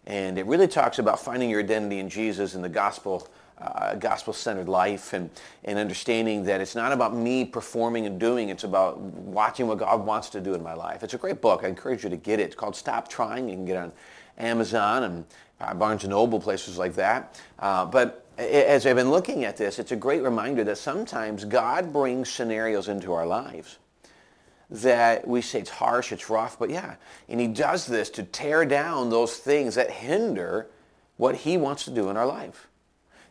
And 0.06 0.38
it 0.38 0.46
really 0.46 0.68
talks 0.68 1.00
about 1.00 1.20
finding 1.20 1.50
your 1.50 1.62
identity 1.62 1.98
in 1.98 2.10
Jesus 2.10 2.54
and 2.54 2.64
the 2.64 2.70
gospel 2.70 3.28
uh, 3.60 3.96
gospel-centered 3.96 4.68
life 4.68 5.14
and, 5.14 5.30
and 5.64 5.80
understanding 5.80 6.44
that 6.44 6.62
it's 6.62 6.76
not 6.76 6.92
about 6.92 7.16
me 7.16 7.46
performing 7.46 8.06
and 8.06 8.20
doing. 8.20 8.50
It's 8.50 8.64
about 8.64 9.00
watching 9.00 9.68
what 9.68 9.78
God 9.78 10.06
wants 10.06 10.30
to 10.32 10.42
do 10.42 10.54
in 10.54 10.62
my 10.64 10.74
life. 10.74 11.04
It's 11.04 11.14
a 11.14 11.18
great 11.18 11.42
book. 11.42 11.64
I 11.64 11.68
encourage 11.68 12.04
you 12.04 12.10
to 12.10 12.18
get 12.18 12.40
it. 12.40 12.44
It's 12.44 12.56
called 12.56 12.76
Stop 12.76 13.08
Trying. 13.08 13.50
You 13.50 13.56
can 13.56 13.66
get 13.66 13.78
it 13.78 13.80
on 13.80 13.92
Amazon 14.38 15.04
and 15.04 15.26
uh, 15.62 15.74
Barnes 15.74 16.06
& 16.06 16.08
Noble, 16.08 16.40
places 16.40 16.78
like 16.78 16.96
that. 16.96 17.40
Uh, 17.60 17.86
but 17.86 18.26
as 18.38 18.86
I've 18.86 18.98
been 18.98 19.12
looking 19.12 19.46
at 19.46 19.56
this, 19.56 19.80
it's 19.80 19.94
a 19.94 19.96
great 19.96 20.22
reminder 20.22 20.64
that 20.66 20.78
sometimes 20.78 21.46
God 21.46 21.94
brings 21.94 22.30
scenarios 22.30 22.90
into 22.90 23.14
our 23.14 23.26
lives 23.26 23.78
that 24.70 25.28
we 25.28 25.42
say 25.42 25.60
it's 25.60 25.70
harsh, 25.70 26.12
it's 26.12 26.30
rough, 26.30 26.58
but 26.58 26.70
yeah. 26.70 26.96
And 27.30 27.40
he 27.40 27.48
does 27.48 27.86
this 27.86 28.10
to 28.12 28.24
tear 28.24 28.66
down 28.66 29.10
those 29.10 29.38
things 29.38 29.76
that 29.76 29.92
hinder 29.92 30.68
what 31.18 31.36
he 31.36 31.58
wants 31.58 31.86
to 31.86 31.92
do 31.92 32.10
in 32.10 32.18
our 32.18 32.26
life. 32.26 32.68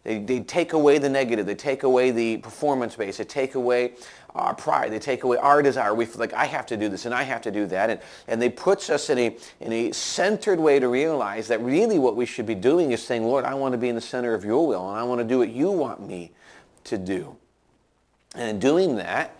They, 0.05 0.19
they 0.19 0.41
take 0.41 0.75
away 0.75 0.99
the 0.99 1.09
negative. 1.09 1.47
They 1.47 1.55
take 1.55 1.83
away 1.83 2.11
the 2.11 2.37
performance 2.37 2.95
base. 2.95 3.17
They 3.17 3.25
take 3.25 3.55
away 3.55 3.95
our 4.35 4.55
pride. 4.55 4.93
They 4.93 4.99
take 4.99 5.25
away 5.25 5.39
our 5.39 5.63
desire. 5.63 5.95
We 5.95 6.05
feel 6.05 6.19
like 6.19 6.35
I 6.35 6.45
have 6.45 6.67
to 6.67 6.77
do 6.77 6.89
this 6.89 7.07
and 7.07 7.15
I 7.15 7.23
have 7.23 7.41
to 7.43 7.51
do 7.51 7.67
that. 7.67 7.89
And, 7.89 8.01
and 8.29 8.43
they 8.43 8.51
puts 8.51 8.91
us 8.91 9.09
in 9.09 9.19
a, 9.19 9.37
in 9.61 9.73
a 9.73 9.93
centered 9.93 10.61
way 10.61 10.79
to 10.79 10.89
realize 10.89 11.49
that 11.49 11.61
really 11.63 11.99
what 11.99 12.17
we 12.17 12.27
should 12.27 12.45
be 12.45 12.55
doing 12.55 12.93
is 12.93 13.03
saying, 13.03 13.25
Lord, 13.25 13.45
I 13.45 13.55
want 13.55 13.73
to 13.73 13.79
be 13.79 13.89
in 13.89 13.95
the 13.95 14.01
center 14.01 14.35
of 14.35 14.45
your 14.45 14.67
will 14.67 14.89
and 14.89 14.99
I 14.99 15.05
want 15.05 15.21
to 15.21 15.27
do 15.27 15.39
what 15.39 15.51
you 15.51 15.71
want 15.71 16.07
me 16.07 16.33
to 16.85 16.99
do. 16.99 17.37
And 18.35 18.51
in 18.51 18.59
doing 18.59 18.97
that, 18.97 19.37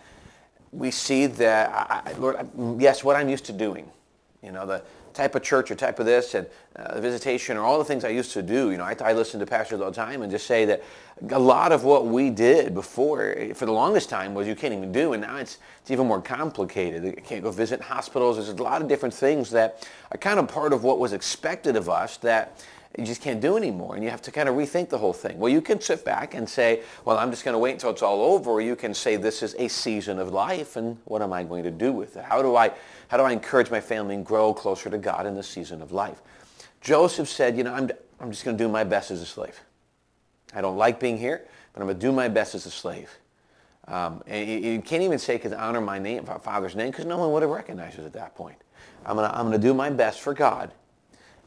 we 0.71 0.89
see 0.89 1.27
that, 1.27 1.69
I, 1.69 2.13
Lord, 2.13 2.49
yes, 2.79 3.03
what 3.03 3.15
I'm 3.15 3.29
used 3.29 3.45
to 3.45 3.53
doing. 3.53 3.89
You 4.41 4.51
know, 4.51 4.65
the, 4.65 4.83
type 5.15 5.33
of 5.33 5.41
church 5.41 5.71
or 5.71 5.75
type 5.75 5.99
of 5.99 6.05
this 6.05 6.35
and 6.35 6.45
uh, 6.75 6.99
visitation 6.99 7.57
or 7.57 7.61
all 7.61 7.79
the 7.79 7.85
things 7.85 8.03
I 8.03 8.09
used 8.09 8.33
to 8.33 8.43
do. 8.43 8.69
You 8.69 8.77
know, 8.77 8.83
I, 8.83 8.95
I 9.03 9.13
listen 9.13 9.39
to 9.39 9.45
pastors 9.45 9.81
all 9.81 9.89
the 9.89 9.95
time 9.95 10.21
and 10.21 10.31
just 10.31 10.45
say 10.45 10.65
that 10.65 10.83
a 11.29 11.39
lot 11.39 11.71
of 11.71 11.85
what 11.85 12.05
we 12.05 12.29
did 12.29 12.73
before, 12.73 13.33
for 13.55 13.65
the 13.65 13.71
longest 13.71 14.09
time, 14.09 14.33
was 14.33 14.47
you 14.47 14.55
can't 14.55 14.73
even 14.73 14.91
do, 14.91 15.13
and 15.13 15.21
now 15.21 15.37
it's, 15.37 15.57
it's 15.81 15.89
even 15.89 16.05
more 16.05 16.21
complicated. 16.21 17.03
You 17.03 17.13
can't 17.13 17.41
go 17.41 17.51
visit 17.51 17.81
hospitals. 17.81 18.35
There's 18.35 18.49
a 18.49 18.61
lot 18.61 18.81
of 18.81 18.89
different 18.89 19.15
things 19.15 19.49
that 19.51 19.87
are 20.11 20.17
kind 20.17 20.39
of 20.39 20.47
part 20.49 20.73
of 20.73 20.83
what 20.83 20.99
was 20.99 21.13
expected 21.13 21.77
of 21.77 21.89
us 21.89 22.17
that 22.17 22.61
you 22.97 23.05
just 23.05 23.21
can't 23.21 23.41
do 23.41 23.57
anymore 23.57 23.95
and 23.95 24.03
you 24.03 24.09
have 24.09 24.21
to 24.23 24.31
kind 24.31 24.47
of 24.47 24.55
rethink 24.55 24.89
the 24.89 24.97
whole 24.97 25.13
thing. 25.13 25.37
Well, 25.37 25.51
you 25.51 25.61
can 25.61 25.81
sit 25.81 26.05
back 26.05 26.33
and 26.33 26.47
say, 26.47 26.81
well, 27.03 27.17
I'm 27.17 27.31
just 27.31 27.43
going 27.43 27.53
to 27.53 27.59
wait 27.59 27.73
until 27.73 27.89
it's 27.89 28.01
all 28.01 28.21
over, 28.21 28.51
or 28.51 28.61
you 28.61 28.75
can 28.75 28.93
say 28.93 29.15
this 29.15 29.43
is 29.43 29.55
a 29.57 29.67
season 29.67 30.19
of 30.19 30.31
life 30.31 30.75
and 30.75 30.97
what 31.05 31.21
am 31.21 31.33
I 31.33 31.43
going 31.43 31.63
to 31.63 31.71
do 31.71 31.91
with 31.91 32.15
it? 32.17 32.23
How 32.23 32.41
do 32.41 32.55
I, 32.55 32.71
how 33.07 33.17
do 33.17 33.23
I 33.23 33.31
encourage 33.31 33.69
my 33.69 33.81
family 33.81 34.15
and 34.15 34.25
grow 34.25 34.53
closer 34.53 34.89
to 34.89 34.97
God 34.97 35.25
in 35.25 35.35
this 35.35 35.47
season 35.47 35.81
of 35.81 35.91
life? 35.91 36.21
Joseph 36.81 37.27
said, 37.27 37.57
you 37.57 37.63
know, 37.63 37.73
I'm, 37.73 37.89
I'm 38.19 38.31
just 38.31 38.45
going 38.45 38.57
to 38.57 38.63
do 38.63 38.69
my 38.69 38.83
best 38.83 39.11
as 39.11 39.21
a 39.21 39.25
slave. 39.25 39.59
I 40.53 40.61
don't 40.61 40.77
like 40.77 40.99
being 40.99 41.17
here, 41.17 41.45
but 41.73 41.81
I'm 41.81 41.87
going 41.87 41.99
to 41.99 42.07
do 42.07 42.11
my 42.11 42.29
best 42.29 42.55
as 42.55 42.65
a 42.65 42.71
slave. 42.71 43.09
Um, 43.87 44.23
and 44.25 44.63
you 44.63 44.81
can't 44.81 45.03
even 45.03 45.19
say, 45.19 45.35
because 45.35 45.53
honor 45.53 45.81
my 45.81 45.99
name, 45.99 46.25
my 46.25 46.37
father's 46.37 46.75
name, 46.75 46.91
because 46.91 47.05
no 47.05 47.17
one 47.17 47.31
would 47.33 47.43
have 47.43 47.51
recognized 47.51 47.99
it 47.99 48.05
at 48.05 48.13
that 48.13 48.35
point. 48.35 48.57
I'm 49.05 49.15
going 49.17 49.29
to 49.29 49.37
I'm 49.37 49.47
going 49.47 49.59
to 49.61 49.67
do 49.67 49.73
my 49.73 49.89
best 49.91 50.21
for 50.21 50.33
God. 50.33 50.71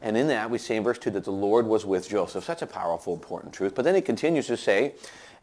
And 0.01 0.15
in 0.15 0.27
that, 0.27 0.49
we 0.49 0.57
see 0.57 0.75
in 0.75 0.83
verse 0.83 0.97
2 0.97 1.11
that 1.11 1.25
the 1.25 1.31
Lord 1.31 1.65
was 1.65 1.85
with 1.85 2.09
Joseph. 2.09 2.43
Such 2.43 2.61
a 2.61 2.67
powerful, 2.67 3.13
important 3.13 3.53
truth. 3.53 3.75
But 3.75 3.83
then 3.83 3.95
he 3.95 4.01
continues 4.01 4.47
to 4.47 4.57
say, 4.57 4.93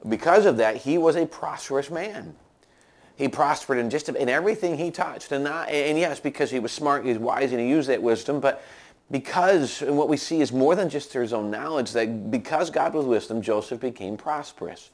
because 0.08 0.46
of 0.46 0.56
that, 0.58 0.76
he 0.76 0.98
was 0.98 1.16
a 1.16 1.26
prosperous 1.26 1.90
man. 1.90 2.34
He 3.16 3.28
prospered 3.28 3.78
in 3.78 3.90
just 3.90 4.08
in 4.08 4.28
everything 4.28 4.76
he 4.76 4.90
touched. 4.90 5.32
And, 5.32 5.44
not, 5.44 5.68
and 5.68 5.98
yes, 5.98 6.20
because 6.20 6.50
he 6.50 6.58
was 6.58 6.72
smart, 6.72 7.04
he 7.04 7.10
was 7.10 7.18
wise, 7.18 7.52
and 7.52 7.60
he 7.60 7.68
used 7.68 7.88
that 7.88 8.02
wisdom. 8.02 8.40
But 8.40 8.62
because, 9.10 9.82
and 9.82 9.96
what 9.96 10.08
we 10.08 10.16
see 10.16 10.40
is 10.40 10.52
more 10.52 10.74
than 10.74 10.88
just 10.88 11.12
his 11.12 11.32
own 11.32 11.50
knowledge, 11.50 11.92
that 11.92 12.30
because 12.30 12.70
God 12.70 12.92
was 12.94 13.06
with 13.06 13.30
him, 13.30 13.40
Joseph 13.40 13.80
became 13.80 14.16
prosperous. 14.16 14.90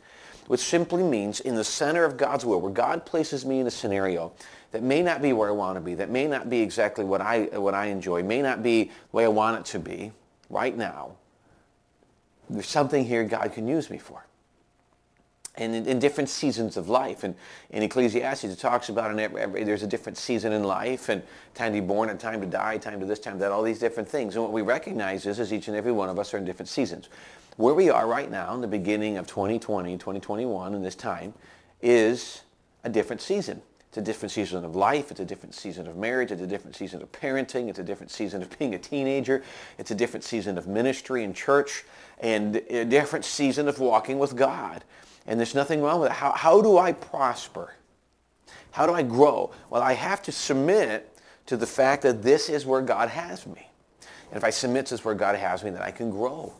Which 0.49 0.61
simply 0.61 1.05
means 1.05 1.41
in 1.41 1.55
the 1.55 1.65
center 1.65 2.05
of 2.05 2.17
God's 2.17 2.45
will, 2.45 2.61
where 2.61 2.73
God 2.73 3.07
places 3.07 3.47
me 3.47 3.61
in 3.61 3.67
a 3.67 3.71
scenario 3.71 4.33
that 4.73 4.83
may 4.83 5.03
not 5.03 5.23
be 5.23 5.33
where 5.33 5.49
I 5.49 5.53
want 5.53 5.77
to 5.77 5.81
be, 5.81 5.95
that 5.95 6.11
may 6.11 6.27
not 6.27 6.51
be 6.51 6.61
exactly 6.61 7.05
what 7.05 7.21
I, 7.21 7.45
what 7.53 7.75
I 7.75 7.87
enjoy, 7.87 8.23
may 8.23 8.43
not 8.43 8.63
be 8.63 8.85
the 8.85 8.91
way 9.13 9.25
I 9.25 9.29
want 9.29 9.61
it 9.61 9.65
to 9.73 9.79
be 9.79 10.13
right 10.51 10.77
now, 10.77 11.13
there's 12.51 12.67
something 12.67 13.05
here 13.05 13.25
God 13.25 13.53
can 13.53 13.69
use 13.69 13.89
me 13.89 13.99
for 13.99 14.27
and 15.57 15.75
in, 15.75 15.87
in, 15.87 15.99
different 15.99 16.31
seasons 16.31 16.77
of 16.77 16.89
life. 16.89 17.25
And 17.25 17.35
in 17.71 17.83
Ecclesiastes, 17.83 18.45
it 18.45 18.59
talks 18.59 18.89
about 18.89 19.11
in 19.11 19.19
every, 19.19 19.43
every, 19.43 19.65
there's 19.65 19.83
a 19.83 19.87
different 19.87 20.17
season 20.17 20.53
in 20.53 20.65
life, 20.65 21.09
and 21.09 21.23
time 21.55 21.75
to 21.75 21.81
be 21.81 21.87
born, 21.87 22.09
and 22.09 22.19
time 22.19 22.41
to 22.41 22.47
die, 22.47 22.79
time 22.79 23.01
to 23.01 23.07
this, 23.07 23.19
time 23.19 23.35
to 23.35 23.39
that, 23.41 23.53
all 23.53 23.63
these 23.63 23.79
different 23.79 24.09
things. 24.09 24.35
And 24.35 24.43
what 24.43 24.53
we 24.53 24.63
recognize 24.63 25.27
is, 25.27 25.39
is 25.39 25.53
each 25.53 25.69
and 25.69 25.77
every 25.77 25.93
one 25.93 26.09
of 26.09 26.19
us 26.19 26.33
are 26.33 26.39
in 26.39 26.45
different 26.45 26.69
seasons. 26.69 27.09
Where 27.59 27.75
we 27.75 27.91
are 27.91 28.07
right 28.07 28.31
now, 28.31 28.55
in 28.55 28.63
the 28.63 28.69
beginning 28.69 29.19
of 29.19 29.27
2020, 29.27 29.99
2021, 29.99 30.75
in 30.75 30.83
this 30.83 30.95
time, 30.95 31.35
is 31.83 32.43
a 32.85 32.89
different 32.89 33.21
season. 33.21 33.61
It's 33.93 33.99
a 33.99 34.01
different 34.01 34.33
season 34.33 34.65
of 34.65 34.75
life. 34.75 35.11
It's 35.11 35.21
a 35.21 35.25
different 35.27 35.55
season 35.55 35.87
of 35.87 35.99
marriage. 35.99 36.31
It's 36.31 36.41
a 36.41 36.47
different 36.47 36.75
season 36.75 37.03
of 37.03 37.13
parenting. 37.13 37.69
It's 37.69 37.79
a 37.79 37.83
different 37.83 38.11
season 38.11 38.41
of 38.41 38.59
being 38.59 38.75
a 38.75 38.79
teenager. 38.79 39.43
It's 39.77 39.91
a 39.91 39.95
different 39.95 40.25
season 40.25 40.57
of 40.57 40.67
ministry 40.67 41.25
and 41.25 41.37
church 41.37 41.85
and 42.19 42.57
a 42.71 42.87
different 42.87 43.27
season 43.27 43.69
of 43.69 43.79
walking 43.79 44.19
with 44.19 44.35
God. 44.35 44.83
And 45.27 45.39
there's 45.39 45.55
nothing 45.55 45.83
wrong 45.83 46.01
with 46.01 46.11
it. 46.11 46.15
How, 46.15 46.33
how 46.33 46.63
do 46.63 46.79
I 46.79 46.93
prosper? 46.93 47.75
How 48.71 48.87
do 48.87 48.95
I 48.95 49.03
grow? 49.03 49.51
Well, 49.69 49.83
I 49.83 49.93
have 49.93 50.23
to 50.23 50.33
submit 50.33 51.15
to 51.45 51.59
the 51.59 51.67
fact 51.67 52.01
that 52.05 52.23
this 52.23 52.49
is 52.49 52.65
where 52.65 52.81
God 52.81 53.11
has 53.11 53.47
me. 53.47 53.69
And 54.31 54.39
if 54.39 54.45
I 54.45 54.49
submit 54.49 54.87
to 54.87 54.97
where 55.03 55.15
God 55.15 55.37
has 55.37 55.63
me, 55.63 55.69
then 55.69 55.83
I 55.83 55.91
can 55.91 56.11
grow 56.11 56.55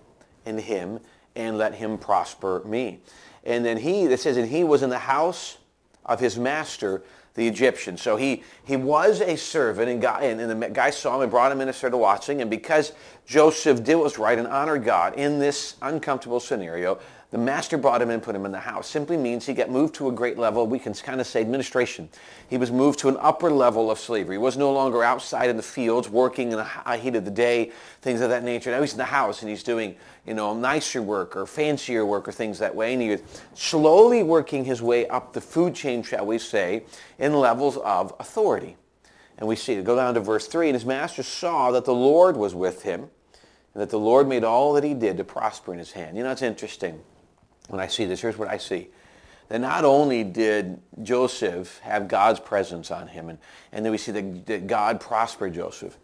in 0.45 0.59
him 0.59 1.01
and 1.35 1.57
let 1.57 1.77
him 1.77 1.97
prosper 1.97 2.61
me. 2.67 3.01
And 3.43 3.65
then 3.65 3.79
he, 3.79 4.05
it 4.05 4.21
says, 4.21 4.37
and 4.37 4.51
he 4.51 4.65
was 4.65 4.83
in 4.83 4.91
the 4.91 4.99
house 4.99 5.57
of 6.05 6.21
his 6.21 6.37
master, 6.37 7.03
the 7.35 7.47
Egyptian. 7.49 7.97
So 7.97 8.17
he, 8.17 8.43
he 8.65 8.77
was 8.77 9.21
a 9.21 9.37
servant, 9.37 9.89
and, 9.89 10.03
God, 10.03 10.23
and, 10.23 10.41
and 10.41 10.63
the 10.63 10.69
guy 10.69 10.91
saw 10.91 11.17
him 11.17 11.23
and 11.23 11.31
brought 11.31 11.51
him 11.53 11.61
in 11.61 11.69
and 11.69 11.77
started 11.77 11.97
watching. 11.97 12.41
And 12.41 12.51
because 12.51 12.93
Joseph 13.27 13.85
did 13.85 13.95
what 13.95 14.05
was 14.05 14.19
right 14.19 14.39
and 14.39 14.49
honored 14.49 14.85
God 14.85 15.15
in 15.15 15.39
this 15.39 15.77
uncomfortable 15.81 16.41
scenario, 16.41 16.99
the 17.31 17.39
master 17.39 17.79
brought 17.79 18.03
him 18.03 18.11
and 18.11 18.23
put 18.23 18.37
him 18.37 18.45
in 18.45 18.53
the 18.53 18.61
house. 18.61 18.87
Simply 18.87 19.17
means 19.17 19.47
he 19.47 19.55
got 19.55 19.71
moved 19.71 19.95
to 19.95 20.09
a 20.09 20.13
great 20.13 20.37
level. 20.37 20.67
We 20.67 20.79
can 20.79 20.93
kind 20.93 21.19
of 21.19 21.27
say 21.27 21.41
administration. 21.41 22.11
He 22.51 22.59
was 22.59 22.71
moved 22.71 22.99
to 22.99 23.09
an 23.09 23.17
upper 23.21 23.51
level 23.51 23.91
of 23.91 23.99
slavery. 23.99 24.35
He 24.35 24.39
was 24.39 24.59
no 24.59 24.71
longer 24.71 25.03
outside 25.03 25.49
in 25.49 25.57
the 25.57 25.63
fields 25.63 26.11
working 26.11 26.53
in 26.53 26.59
the 26.59 26.67
uh, 26.85 26.99
heat 26.99 27.17
of 27.17 27.25
the 27.25 27.31
day, 27.31 27.73
things 28.03 28.21
of 28.21 28.29
that 28.29 28.45
nature. 28.45 28.71
Now 28.71 28.83
he's 28.83 28.93
in 28.93 28.99
the 28.99 29.05
house 29.05 29.41
and 29.41 29.49
he's 29.49 29.63
doing, 29.63 29.97
you 30.27 30.35
know, 30.35 30.53
nicer 30.53 31.01
work 31.01 31.35
or 31.35 31.47
fancier 31.47 32.05
work 32.05 32.29
or 32.29 32.33
things 32.33 32.59
that 32.59 32.75
way. 32.75 32.93
And 32.93 33.01
he 33.01 33.09
was 33.09 33.23
slowly 33.55 34.23
working 34.23 34.67
his 34.67 34.83
way 34.83 35.09
up 35.09 35.33
the 35.33 35.41
food 35.41 35.75
chain, 35.75 36.03
shall 36.03 36.27
we 36.27 36.37
say, 36.37 36.85
in 37.19 37.33
levels 37.33 37.79
of 37.79 38.13
authority. 38.21 38.77
And 39.39 39.49
we 39.49 39.57
see. 39.57 39.81
Go 39.83 39.97
down 39.97 40.15
to 40.15 40.21
verse 40.21 40.47
3. 40.47 40.69
And 40.69 40.75
his 40.75 40.85
master 40.85 41.23
saw 41.23 41.71
that 41.73 41.85
the 41.85 41.95
Lord 41.95 42.37
was 42.37 42.55
with 42.55 42.83
him 42.83 43.11
and 43.75 43.81
that 43.81 43.91
the 43.91 43.99
Lord 43.99 44.29
made 44.29 44.45
all 44.45 44.75
that 44.75 44.85
he 44.85 44.95
did 44.95 45.17
to 45.17 45.25
prosper 45.25 45.73
in 45.73 45.79
his 45.79 45.93
hand. 45.93 46.17
You 46.17 46.23
know, 46.23 46.31
it's 46.31 46.43
interesting 46.43 47.01
when 47.69 47.81
I 47.81 47.87
see 47.87 48.05
this, 48.05 48.21
here's 48.21 48.37
what 48.37 48.49
I 48.49 48.59
see. 48.59 48.89
That 49.49 49.61
not 49.61 49.85
only 49.85 50.25
did 50.25 50.81
Joseph 51.03 51.79
have 51.81 52.09
God's 52.09 52.41
presence 52.41 52.91
on 52.91 53.09
him, 53.09 53.29
and, 53.29 53.39
and 53.73 53.85
then 53.85 53.93
we 53.93 53.99
see 53.99 54.13
that, 54.13 54.47
that 54.47 54.67
God 54.67 55.01
prospered 55.01 55.55
Joseph. 55.55 55.97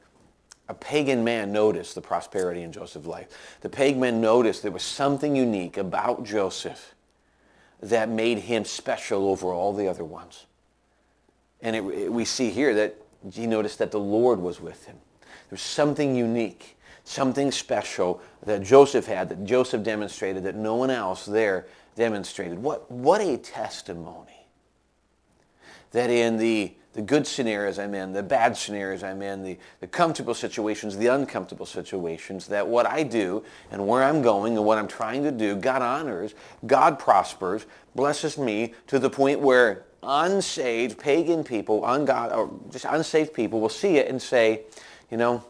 A 0.69 0.75
pagan 0.75 1.25
man 1.25 1.51
noticed 1.51 1.95
the 1.95 2.01
prosperity 2.01 2.63
in 2.63 2.73
Joseph's 2.73 3.07
life. 3.07 3.59
The 3.63 3.71
pagan 3.71 4.01
man 4.01 4.21
noticed 4.21 4.63
there 4.63 4.71
was 4.71 4.83
something 4.83 5.35
unique 5.35 5.79
about 5.79 6.25
Joseph 6.25 6.95
that 7.81 8.09
made 8.09 8.39
him 8.39 8.65
special 8.65 9.29
over 9.29 9.53
all 9.53 9.73
the 9.73 9.89
other 9.89 10.05
ones. 10.05 10.47
And 11.63 11.75
it, 11.75 11.85
it, 11.85 12.13
we 12.13 12.25
see 12.25 12.51
here 12.51 12.75
that 12.75 12.97
he 13.33 13.47
noticed 13.47 13.79
that 13.79 13.91
the 13.91 14.01
Lord 14.01 14.41
was 14.41 14.61
with 14.61 14.87
him. 14.87 14.97
There's 15.49 15.63
something 15.63 16.15
unique 16.15 16.79
something 17.09 17.51
special 17.51 18.21
that 18.45 18.63
Joseph 18.63 19.07
had, 19.07 19.31
that 19.31 19.45
Joseph 19.45 19.83
demonstrated, 19.83 20.45
that 20.45 20.55
no 20.55 20.77
one 20.77 20.91
else 20.91 21.25
there 21.25 21.67
demonstrated. 21.97 22.59
What, 22.59 22.91
what 22.91 23.21
a 23.23 23.39
testimony. 23.39 24.47
That 25.93 26.11
in 26.11 26.37
the, 26.37 26.75
the 26.93 27.01
good 27.01 27.27
scenarios 27.27 27.79
I'm 27.79 27.95
in, 27.95 28.13
the 28.13 28.23
bad 28.23 28.59
scenarios 28.59 29.03
I'm 29.03 29.23
in, 29.23 29.43
the, 29.43 29.59
the 29.81 29.87
comfortable 29.87 30.35
situations, 30.35 30.99
the 30.99 31.07
uncomfortable 31.07 31.65
situations, 31.65 32.47
that 32.49 32.69
what 32.69 32.85
I 32.85 33.05
do 33.05 33.43
and 33.71 33.89
where 33.89 34.05
I'm 34.05 34.21
going 34.21 34.59
and 34.59 34.67
what 34.67 34.77
I'm 34.77 34.89
trying 34.89 35.23
to 35.23 35.33
do, 35.33 35.57
God 35.57 35.81
honors, 35.81 36.35
God 36.67 36.99
prospers, 36.99 37.65
blesses 37.95 38.37
me 38.37 38.75
to 38.87 38.99
the 38.99 39.09
point 39.09 39.41
where 39.41 39.87
unsaved 40.03 40.99
pagan 40.99 41.45
people, 41.45 41.83
ungod, 41.83 42.37
or 42.37 42.51
just 42.71 42.85
unsaved 42.85 43.35
people 43.35 43.61
will 43.61 43.69
see 43.69 43.97
it 43.97 44.09
and 44.09 44.21
say, 44.21 44.63
you 45.11 45.17
know, 45.17 45.43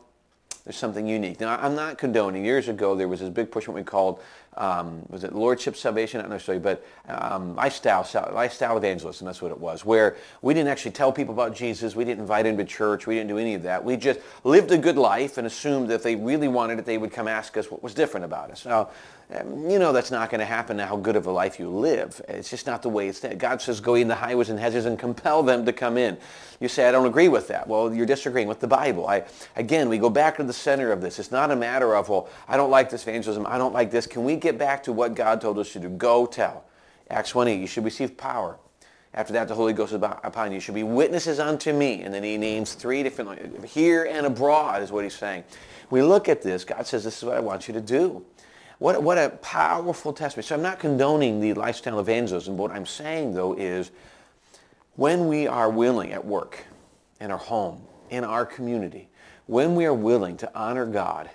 there's 0.65 0.77
something 0.77 1.07
unique. 1.07 1.41
Now, 1.41 1.57
I'm 1.57 1.75
not 1.75 1.97
condoning. 1.97 2.45
Years 2.45 2.69
ago, 2.69 2.95
there 2.95 3.09
was 3.09 3.21
this 3.21 3.31
big 3.31 3.51
push, 3.51 3.67
what 3.67 3.75
we 3.75 3.83
called, 3.83 4.21
um, 4.59 5.03
was 5.09 5.25
it 5.25 5.35
lordship 5.35 5.77
salvation? 5.77 6.21
I 6.21 6.29
don't 6.29 6.47
know, 6.47 6.59
but 6.59 6.85
um, 7.09 7.57
lifestyle, 7.57 8.07
lifestyle 8.35 8.77
evangelism, 8.77 9.25
that's 9.25 9.41
what 9.41 9.51
it 9.51 9.59
was, 9.59 9.87
where 9.87 10.17
we 10.43 10.53
didn't 10.53 10.69
actually 10.69 10.91
tell 10.91 11.11
people 11.11 11.33
about 11.33 11.55
Jesus. 11.55 11.97
We 11.97 12.05
didn't 12.05 12.21
invite 12.21 12.45
them 12.45 12.59
to 12.59 12.65
church. 12.65 13.07
We 13.07 13.15
didn't 13.15 13.29
do 13.29 13.39
any 13.39 13.55
of 13.55 13.63
that. 13.63 13.83
We 13.83 13.97
just 13.97 14.21
lived 14.45 14.71
a 14.71 14.77
good 14.77 14.99
life 14.99 15.39
and 15.39 15.47
assumed 15.47 15.89
that 15.89 15.95
if 15.95 16.03
they 16.03 16.17
really 16.17 16.49
wanted 16.49 16.79
it, 16.79 16.85
they 16.85 16.99
would 16.99 17.13
come 17.13 17.29
ask 17.29 17.57
us 17.57 17.71
what 17.71 17.83
was 17.83 17.95
different 17.95 18.25
about 18.25 18.51
us. 18.51 18.67
Now, 18.67 18.91
um, 19.35 19.69
you 19.69 19.79
know 19.79 19.93
that's 19.93 20.11
not 20.11 20.31
going 20.31 20.39
to 20.41 20.47
happen 20.47 20.79
how 20.79 20.97
good 20.97 21.15
of 21.15 21.27
a 21.27 21.31
life 21.31 21.59
you 21.59 21.69
live. 21.69 22.21
It's 22.29 22.49
just 22.49 22.67
not 22.67 22.83
the 22.83 22.89
way 22.89 23.09
it's 23.09 23.21
that. 23.21 23.37
God 23.37 23.61
says 23.61 23.81
go 23.81 23.95
in 23.95 24.09
the 24.09 24.15
highways 24.15 24.49
and 24.49 24.59
hedges 24.59 24.87
and 24.87 24.99
compel 24.99 25.43
them 25.43 25.67
to 25.67 25.73
come 25.73 25.99
in. 25.99 26.17
You 26.61 26.69
say, 26.69 26.89
I 26.89 26.93
don't 26.93 27.07
agree 27.07 27.29
with 27.29 27.49
that. 27.49 27.69
Well, 27.69 27.93
you're 27.93 28.07
disagreeing 28.07 28.49
with 28.49 28.61
the 28.61 28.67
Bible. 28.67 29.07
I, 29.07 29.25
again, 29.55 29.89
we 29.89 29.99
go 29.99 30.09
back 30.11 30.39
to 30.39 30.45
the 30.45 30.53
center 30.53 30.91
of 30.93 31.03
this. 31.03 31.19
It's 31.19 31.31
not 31.31 31.51
a 31.51 31.57
matter 31.57 31.95
of, 31.95 32.09
well, 32.09 32.29
I 32.49 32.57
don't 32.57 32.71
like 32.71 32.91
this 32.91 33.03
evangelism. 33.03 33.47
I 33.47 33.59
don't 33.59 33.75
like 33.75 33.91
this. 33.91 34.07
Can 34.07 34.25
we 34.25 34.35
get 34.35 34.59
back 34.59 34.83
to 34.85 34.93
what 34.93 35.15
God 35.15 35.41
told 35.41 35.59
us 35.59 35.73
to 35.75 35.81
do? 35.81 35.89
Go 35.91 36.27
tell. 36.27 36.65
Acts 37.11 37.31
20, 37.31 37.55
you 37.55 37.67
should 37.67 37.85
receive 37.85 38.17
power. 38.17 38.59
After 39.15 39.33
that, 39.35 39.49
the 39.49 39.55
Holy 39.55 39.73
Ghost 39.73 39.93
is 39.93 40.03
upon 40.03 40.51
you. 40.51 40.57
You 40.57 40.61
should 40.61 40.75
be 40.75 40.83
witnesses 40.83 41.39
unto 41.39 41.73
me. 41.73 42.03
And 42.03 42.13
then 42.13 42.23
he 42.23 42.37
names 42.37 42.75
three 42.75 43.03
different, 43.03 43.65
here 43.65 44.05
and 44.05 44.27
abroad 44.27 44.83
is 44.83 44.91
what 44.91 45.05
he's 45.05 45.15
saying. 45.15 45.45
We 45.91 46.03
look 46.03 46.29
at 46.29 46.43
this. 46.43 46.65
God 46.65 46.87
says, 46.87 47.05
this 47.05 47.19
is 47.19 47.25
what 47.25 47.37
I 47.37 47.41
want 47.41 47.69
you 47.69 47.75
to 47.75 47.81
do. 47.81 48.25
What, 48.79 49.03
what 49.03 49.19
a 49.19 49.31
powerful 49.43 50.13
testimony. 50.13 50.47
So 50.47 50.55
I'm 50.55 50.63
not 50.63 50.79
condoning 50.79 51.41
the 51.41 51.55
lifestyle 51.55 51.99
evangelism. 51.99 52.57
But 52.57 52.63
what 52.65 52.71
I'm 52.73 52.87
saying, 52.87 53.35
though, 53.35 53.55
is 53.55 53.91
when 54.97 55.29
we 55.29 55.47
are 55.47 55.69
willing 55.69 56.13
at 56.13 56.25
work, 56.25 56.65
in 57.21 57.31
our 57.31 57.39
home, 57.39 57.83
in 58.11 58.25
our 58.25 58.47
community, 58.47 59.09
when 59.47 59.75
we 59.75 59.87
are 59.87 59.95
willing 59.95 60.37
to 60.39 60.51
honor 60.55 60.87
God 60.87 61.31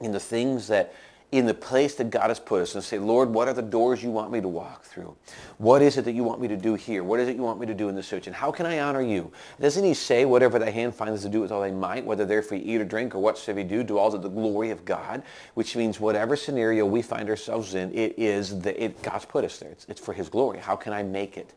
in 0.00 0.12
the 0.12 0.20
things 0.20 0.68
that 0.68 0.94
in 1.32 1.44
the 1.44 1.54
place 1.54 1.96
that 1.96 2.10
God 2.10 2.28
has 2.28 2.38
put 2.38 2.62
us 2.62 2.74
and 2.76 2.84
say, 2.84 2.98
Lord, 2.98 3.28
what 3.28 3.48
are 3.48 3.52
the 3.52 3.62
doors 3.62 4.02
you 4.02 4.10
want 4.10 4.30
me 4.30 4.40
to 4.40 4.48
walk 4.48 4.84
through? 4.84 5.16
What 5.58 5.82
is 5.82 5.98
it 5.98 6.04
that 6.04 6.12
you 6.12 6.22
want 6.22 6.40
me 6.40 6.46
to 6.48 6.56
do 6.56 6.74
here? 6.74 7.02
What 7.02 7.18
is 7.18 7.28
it 7.28 7.36
you 7.36 7.42
want 7.42 7.58
me 7.58 7.66
to 7.66 7.74
do 7.74 7.88
in 7.88 7.96
this 7.96 8.06
search? 8.06 8.28
And 8.28 8.36
how 8.36 8.52
can 8.52 8.64
I 8.64 8.78
honor 8.78 9.02
you? 9.02 9.32
Doesn't 9.60 9.82
he 9.82 9.92
say, 9.92 10.24
whatever 10.24 10.58
thy 10.58 10.70
hand 10.70 10.94
finds 10.94 11.22
to 11.22 11.28
do 11.28 11.40
with 11.40 11.50
all 11.50 11.62
thy 11.62 11.72
might, 11.72 12.04
whether 12.04 12.24
therefore 12.24 12.58
you 12.58 12.76
eat 12.76 12.80
or 12.80 12.84
drink 12.84 13.14
or 13.14 13.18
whatsoever 13.18 13.60
you 13.60 13.66
do, 13.66 13.82
do 13.82 13.98
all 13.98 14.12
to 14.12 14.18
the 14.18 14.28
glory 14.28 14.70
of 14.70 14.84
God, 14.84 15.22
which 15.54 15.74
means 15.74 15.98
whatever 15.98 16.36
scenario 16.36 16.86
we 16.86 17.02
find 17.02 17.28
ourselves 17.28 17.74
in, 17.74 17.92
it 17.92 18.14
is 18.16 18.60
that 18.60 19.02
God's 19.02 19.24
put 19.24 19.44
us 19.44 19.58
there. 19.58 19.70
It's, 19.70 19.84
it's 19.88 20.00
for 20.00 20.12
his 20.12 20.28
glory. 20.28 20.58
How 20.58 20.76
can 20.76 20.92
I 20.92 21.02
make 21.02 21.36
it? 21.36 21.52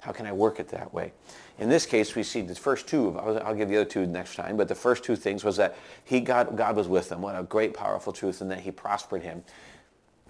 How 0.00 0.12
can 0.12 0.26
I 0.26 0.32
work 0.32 0.60
it 0.60 0.68
that 0.68 0.92
way? 0.92 1.12
In 1.58 1.68
this 1.68 1.84
case, 1.84 2.14
we 2.14 2.22
see 2.22 2.40
the 2.40 2.54
first 2.54 2.88
two. 2.88 3.18
I'll 3.18 3.54
give 3.54 3.68
the 3.68 3.76
other 3.76 3.84
two 3.84 4.06
next 4.06 4.34
time. 4.34 4.56
But 4.56 4.66
the 4.68 4.74
first 4.74 5.04
two 5.04 5.14
things 5.14 5.44
was 5.44 5.56
that 5.58 5.76
he 6.04 6.20
God, 6.20 6.56
God 6.56 6.74
was 6.74 6.88
with 6.88 7.12
him. 7.12 7.20
What 7.20 7.38
a 7.38 7.42
great, 7.42 7.74
powerful 7.74 8.12
truth, 8.12 8.40
and 8.40 8.50
that 8.50 8.60
he 8.60 8.70
prospered 8.70 9.22
him, 9.22 9.44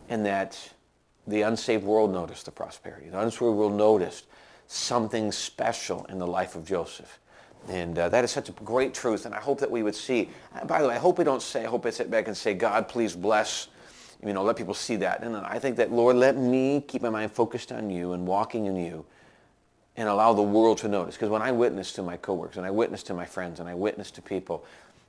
and 0.08 0.26
that 0.26 0.58
the 1.26 1.42
unsaved 1.42 1.84
world 1.84 2.12
noticed 2.12 2.46
the 2.46 2.50
prosperity. 2.50 3.08
The 3.08 3.20
unsaved 3.20 3.42
world 3.42 3.74
noticed 3.74 4.26
something 4.66 5.30
special 5.30 6.04
in 6.06 6.18
the 6.18 6.26
life 6.26 6.56
of 6.56 6.66
Joseph. 6.66 7.18
And 7.68 7.98
uh, 7.98 8.08
that 8.08 8.24
is 8.24 8.30
such 8.30 8.48
a 8.48 8.52
great 8.52 8.94
truth, 8.94 9.26
and 9.26 9.34
I 9.34 9.40
hope 9.40 9.60
that 9.60 9.70
we 9.70 9.82
would 9.82 9.94
see. 9.94 10.30
Uh, 10.54 10.64
by 10.64 10.82
the 10.82 10.88
way, 10.88 10.94
I 10.94 10.98
hope 10.98 11.18
we 11.18 11.24
don't 11.24 11.42
say, 11.42 11.64
I 11.64 11.68
hope 11.68 11.86
I 11.86 11.90
sit 11.90 12.10
back 12.10 12.26
and 12.26 12.36
say, 12.36 12.54
God, 12.54 12.88
please 12.88 13.14
bless, 13.14 13.68
you 14.24 14.32
know, 14.32 14.42
let 14.42 14.56
people 14.56 14.74
see 14.74 14.96
that. 14.96 15.22
And 15.22 15.36
I 15.36 15.58
think 15.58 15.76
that, 15.76 15.92
Lord, 15.92 16.16
let 16.16 16.36
me 16.36 16.80
keep 16.80 17.02
my 17.02 17.10
mind 17.10 17.30
focused 17.30 17.70
on 17.70 17.90
you 17.90 18.12
and 18.12 18.26
walking 18.26 18.66
in 18.66 18.76
you 18.76 19.04
and 20.00 20.08
allow 20.08 20.32
the 20.32 20.40
world 20.40 20.78
to 20.78 20.88
notice. 20.88 21.14
Because 21.14 21.28
when 21.28 21.42
I 21.42 21.52
witness 21.52 21.92
to 21.92 22.02
my 22.02 22.16
coworkers 22.16 22.56
and 22.56 22.64
I 22.64 22.70
witness 22.70 23.02
to 23.04 23.14
my 23.14 23.26
friends 23.26 23.60
and 23.60 23.68
I 23.68 23.74
witness 23.74 24.10
to 24.12 24.22
people, 24.22 24.64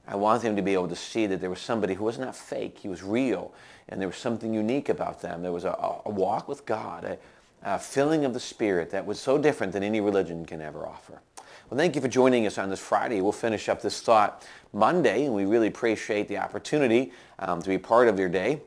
I 0.06 0.18
want 0.18 0.44
them 0.44 0.58
to 0.58 0.62
be 0.62 0.74
able 0.74 0.90
to 0.90 0.98
see 0.98 1.28
that 1.28 1.40
there 1.40 1.50
was 1.50 1.62
somebody 1.62 1.94
who 1.94 2.04
was 2.04 2.18
not 2.18 2.36
fake. 2.36 2.78
He 2.78 2.90
was 2.90 3.02
real. 3.02 3.54
And 3.88 4.02
there 4.02 4.10
was 4.10 4.18
something 4.18 4.54
unique 4.54 4.90
about 4.90 5.22
them. 5.22 5.44
There 5.44 5.54
was 5.54 5.64
a, 5.64 6.02
a 6.06 6.10
walk 6.10 6.50
with 6.50 6.66
God, 6.66 7.06
a, 7.06 7.18
a 7.64 7.80
filling 7.80 8.26
of 8.26 8.34
the 8.34 8.40
Spirit 8.42 8.90
that 8.90 9.06
was 9.06 9.18
so 9.18 9.38
different 9.38 9.72
than 9.72 9.82
any 9.82 10.02
religion 10.02 10.46
can 10.46 10.60
ever 10.60 10.86
offer. 10.86 11.22
Well, 11.70 11.78
thank 11.78 11.96
you 11.96 12.02
for 12.02 12.10
joining 12.10 12.46
us 12.46 12.58
on 12.58 12.70
this 12.70 12.82
Friday. 12.82 13.22
We'll 13.22 13.32
finish 13.32 13.70
up 13.70 13.82
this 13.82 14.02
thought 14.02 14.46
Monday, 14.74 15.24
and 15.24 15.34
we 15.34 15.46
really 15.46 15.68
appreciate 15.68 16.28
the 16.28 16.40
opportunity 16.40 17.14
um, 17.40 17.62
to 17.62 17.70
be 17.70 17.78
part 17.78 18.10
of 18.10 18.20
your 18.20 18.28
day. 18.28 18.60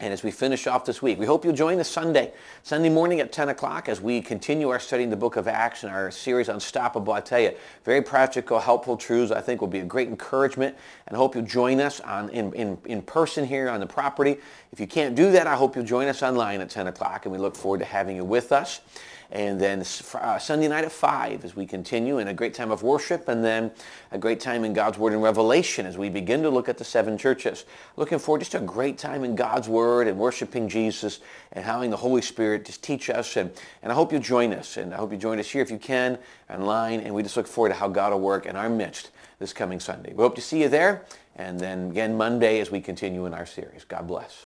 And 0.00 0.12
as 0.12 0.22
we 0.22 0.30
finish 0.30 0.66
off 0.68 0.84
this 0.84 1.02
week, 1.02 1.18
we 1.18 1.26
hope 1.26 1.44
you'll 1.44 1.54
join 1.54 1.80
us 1.80 1.88
Sunday, 1.88 2.32
Sunday 2.62 2.88
morning 2.88 3.18
at 3.18 3.32
10 3.32 3.48
o'clock 3.48 3.88
as 3.88 4.00
we 4.00 4.20
continue 4.20 4.68
our 4.68 4.78
study 4.78 5.02
in 5.02 5.10
the 5.10 5.16
book 5.16 5.34
of 5.34 5.48
Acts 5.48 5.82
and 5.82 5.92
our 5.92 6.10
series 6.12 6.48
Unstoppable. 6.48 7.12
I 7.12 7.20
tell 7.20 7.40
you, 7.40 7.52
very 7.84 8.00
practical, 8.00 8.60
helpful 8.60 8.96
truths 8.96 9.32
I 9.32 9.40
think 9.40 9.60
will 9.60 9.68
be 9.68 9.80
a 9.80 9.84
great 9.84 10.08
encouragement. 10.08 10.76
And 11.08 11.16
I 11.16 11.18
hope 11.18 11.34
you'll 11.34 11.44
join 11.44 11.80
us 11.80 12.00
on, 12.00 12.28
in, 12.30 12.52
in, 12.52 12.78
in 12.84 13.02
person 13.02 13.44
here 13.44 13.68
on 13.68 13.80
the 13.80 13.86
property. 13.86 14.36
If 14.72 14.78
you 14.78 14.86
can't 14.86 15.16
do 15.16 15.32
that, 15.32 15.48
I 15.48 15.56
hope 15.56 15.74
you'll 15.74 15.84
join 15.84 16.06
us 16.06 16.22
online 16.22 16.60
at 16.60 16.70
10 16.70 16.86
o'clock, 16.86 17.26
and 17.26 17.32
we 17.32 17.38
look 17.38 17.56
forward 17.56 17.78
to 17.78 17.86
having 17.86 18.14
you 18.14 18.24
with 18.24 18.52
us 18.52 18.80
and 19.30 19.60
then 19.60 19.84
uh, 20.14 20.38
Sunday 20.38 20.68
night 20.68 20.84
at 20.84 20.92
5 20.92 21.44
as 21.44 21.54
we 21.54 21.66
continue 21.66 22.18
in 22.18 22.28
a 22.28 22.34
great 22.34 22.54
time 22.54 22.70
of 22.70 22.82
worship 22.82 23.28
and 23.28 23.44
then 23.44 23.70
a 24.10 24.16
great 24.16 24.40
time 24.40 24.64
in 24.64 24.72
God's 24.72 24.96
Word 24.96 25.12
and 25.12 25.22
Revelation 25.22 25.84
as 25.84 25.98
we 25.98 26.08
begin 26.08 26.42
to 26.42 26.50
look 26.50 26.66
at 26.68 26.78
the 26.78 26.84
seven 26.84 27.18
churches. 27.18 27.66
Looking 27.96 28.18
forward 28.18 28.38
just 28.38 28.52
to 28.52 28.58
a 28.58 28.62
great 28.62 28.96
time 28.96 29.24
in 29.24 29.36
God's 29.36 29.68
Word 29.68 30.08
and 30.08 30.18
worshiping 30.18 30.66
Jesus 30.66 31.20
and 31.52 31.62
having 31.62 31.90
the 31.90 31.96
Holy 31.96 32.22
Spirit 32.22 32.64
just 32.64 32.82
teach 32.82 33.10
us. 33.10 33.36
And, 33.36 33.50
and 33.82 33.92
I 33.92 33.94
hope 33.94 34.14
you 34.14 34.18
join 34.18 34.54
us. 34.54 34.78
And 34.78 34.94
I 34.94 34.96
hope 34.96 35.12
you 35.12 35.18
join 35.18 35.38
us 35.38 35.50
here 35.50 35.60
if 35.60 35.70
you 35.70 35.78
can 35.78 36.18
online. 36.48 37.00
And 37.00 37.14
we 37.14 37.22
just 37.22 37.36
look 37.36 37.46
forward 37.46 37.68
to 37.68 37.74
how 37.74 37.88
God 37.88 38.12
will 38.12 38.20
work 38.20 38.46
in 38.46 38.56
our 38.56 38.70
midst 38.70 39.10
this 39.38 39.52
coming 39.52 39.78
Sunday. 39.78 40.12
We 40.14 40.22
hope 40.22 40.36
to 40.36 40.40
see 40.40 40.62
you 40.62 40.68
there. 40.68 41.04
And 41.36 41.60
then 41.60 41.90
again 41.90 42.16
Monday 42.16 42.60
as 42.60 42.70
we 42.70 42.80
continue 42.80 43.26
in 43.26 43.34
our 43.34 43.46
series. 43.46 43.84
God 43.84 44.06
bless. 44.08 44.36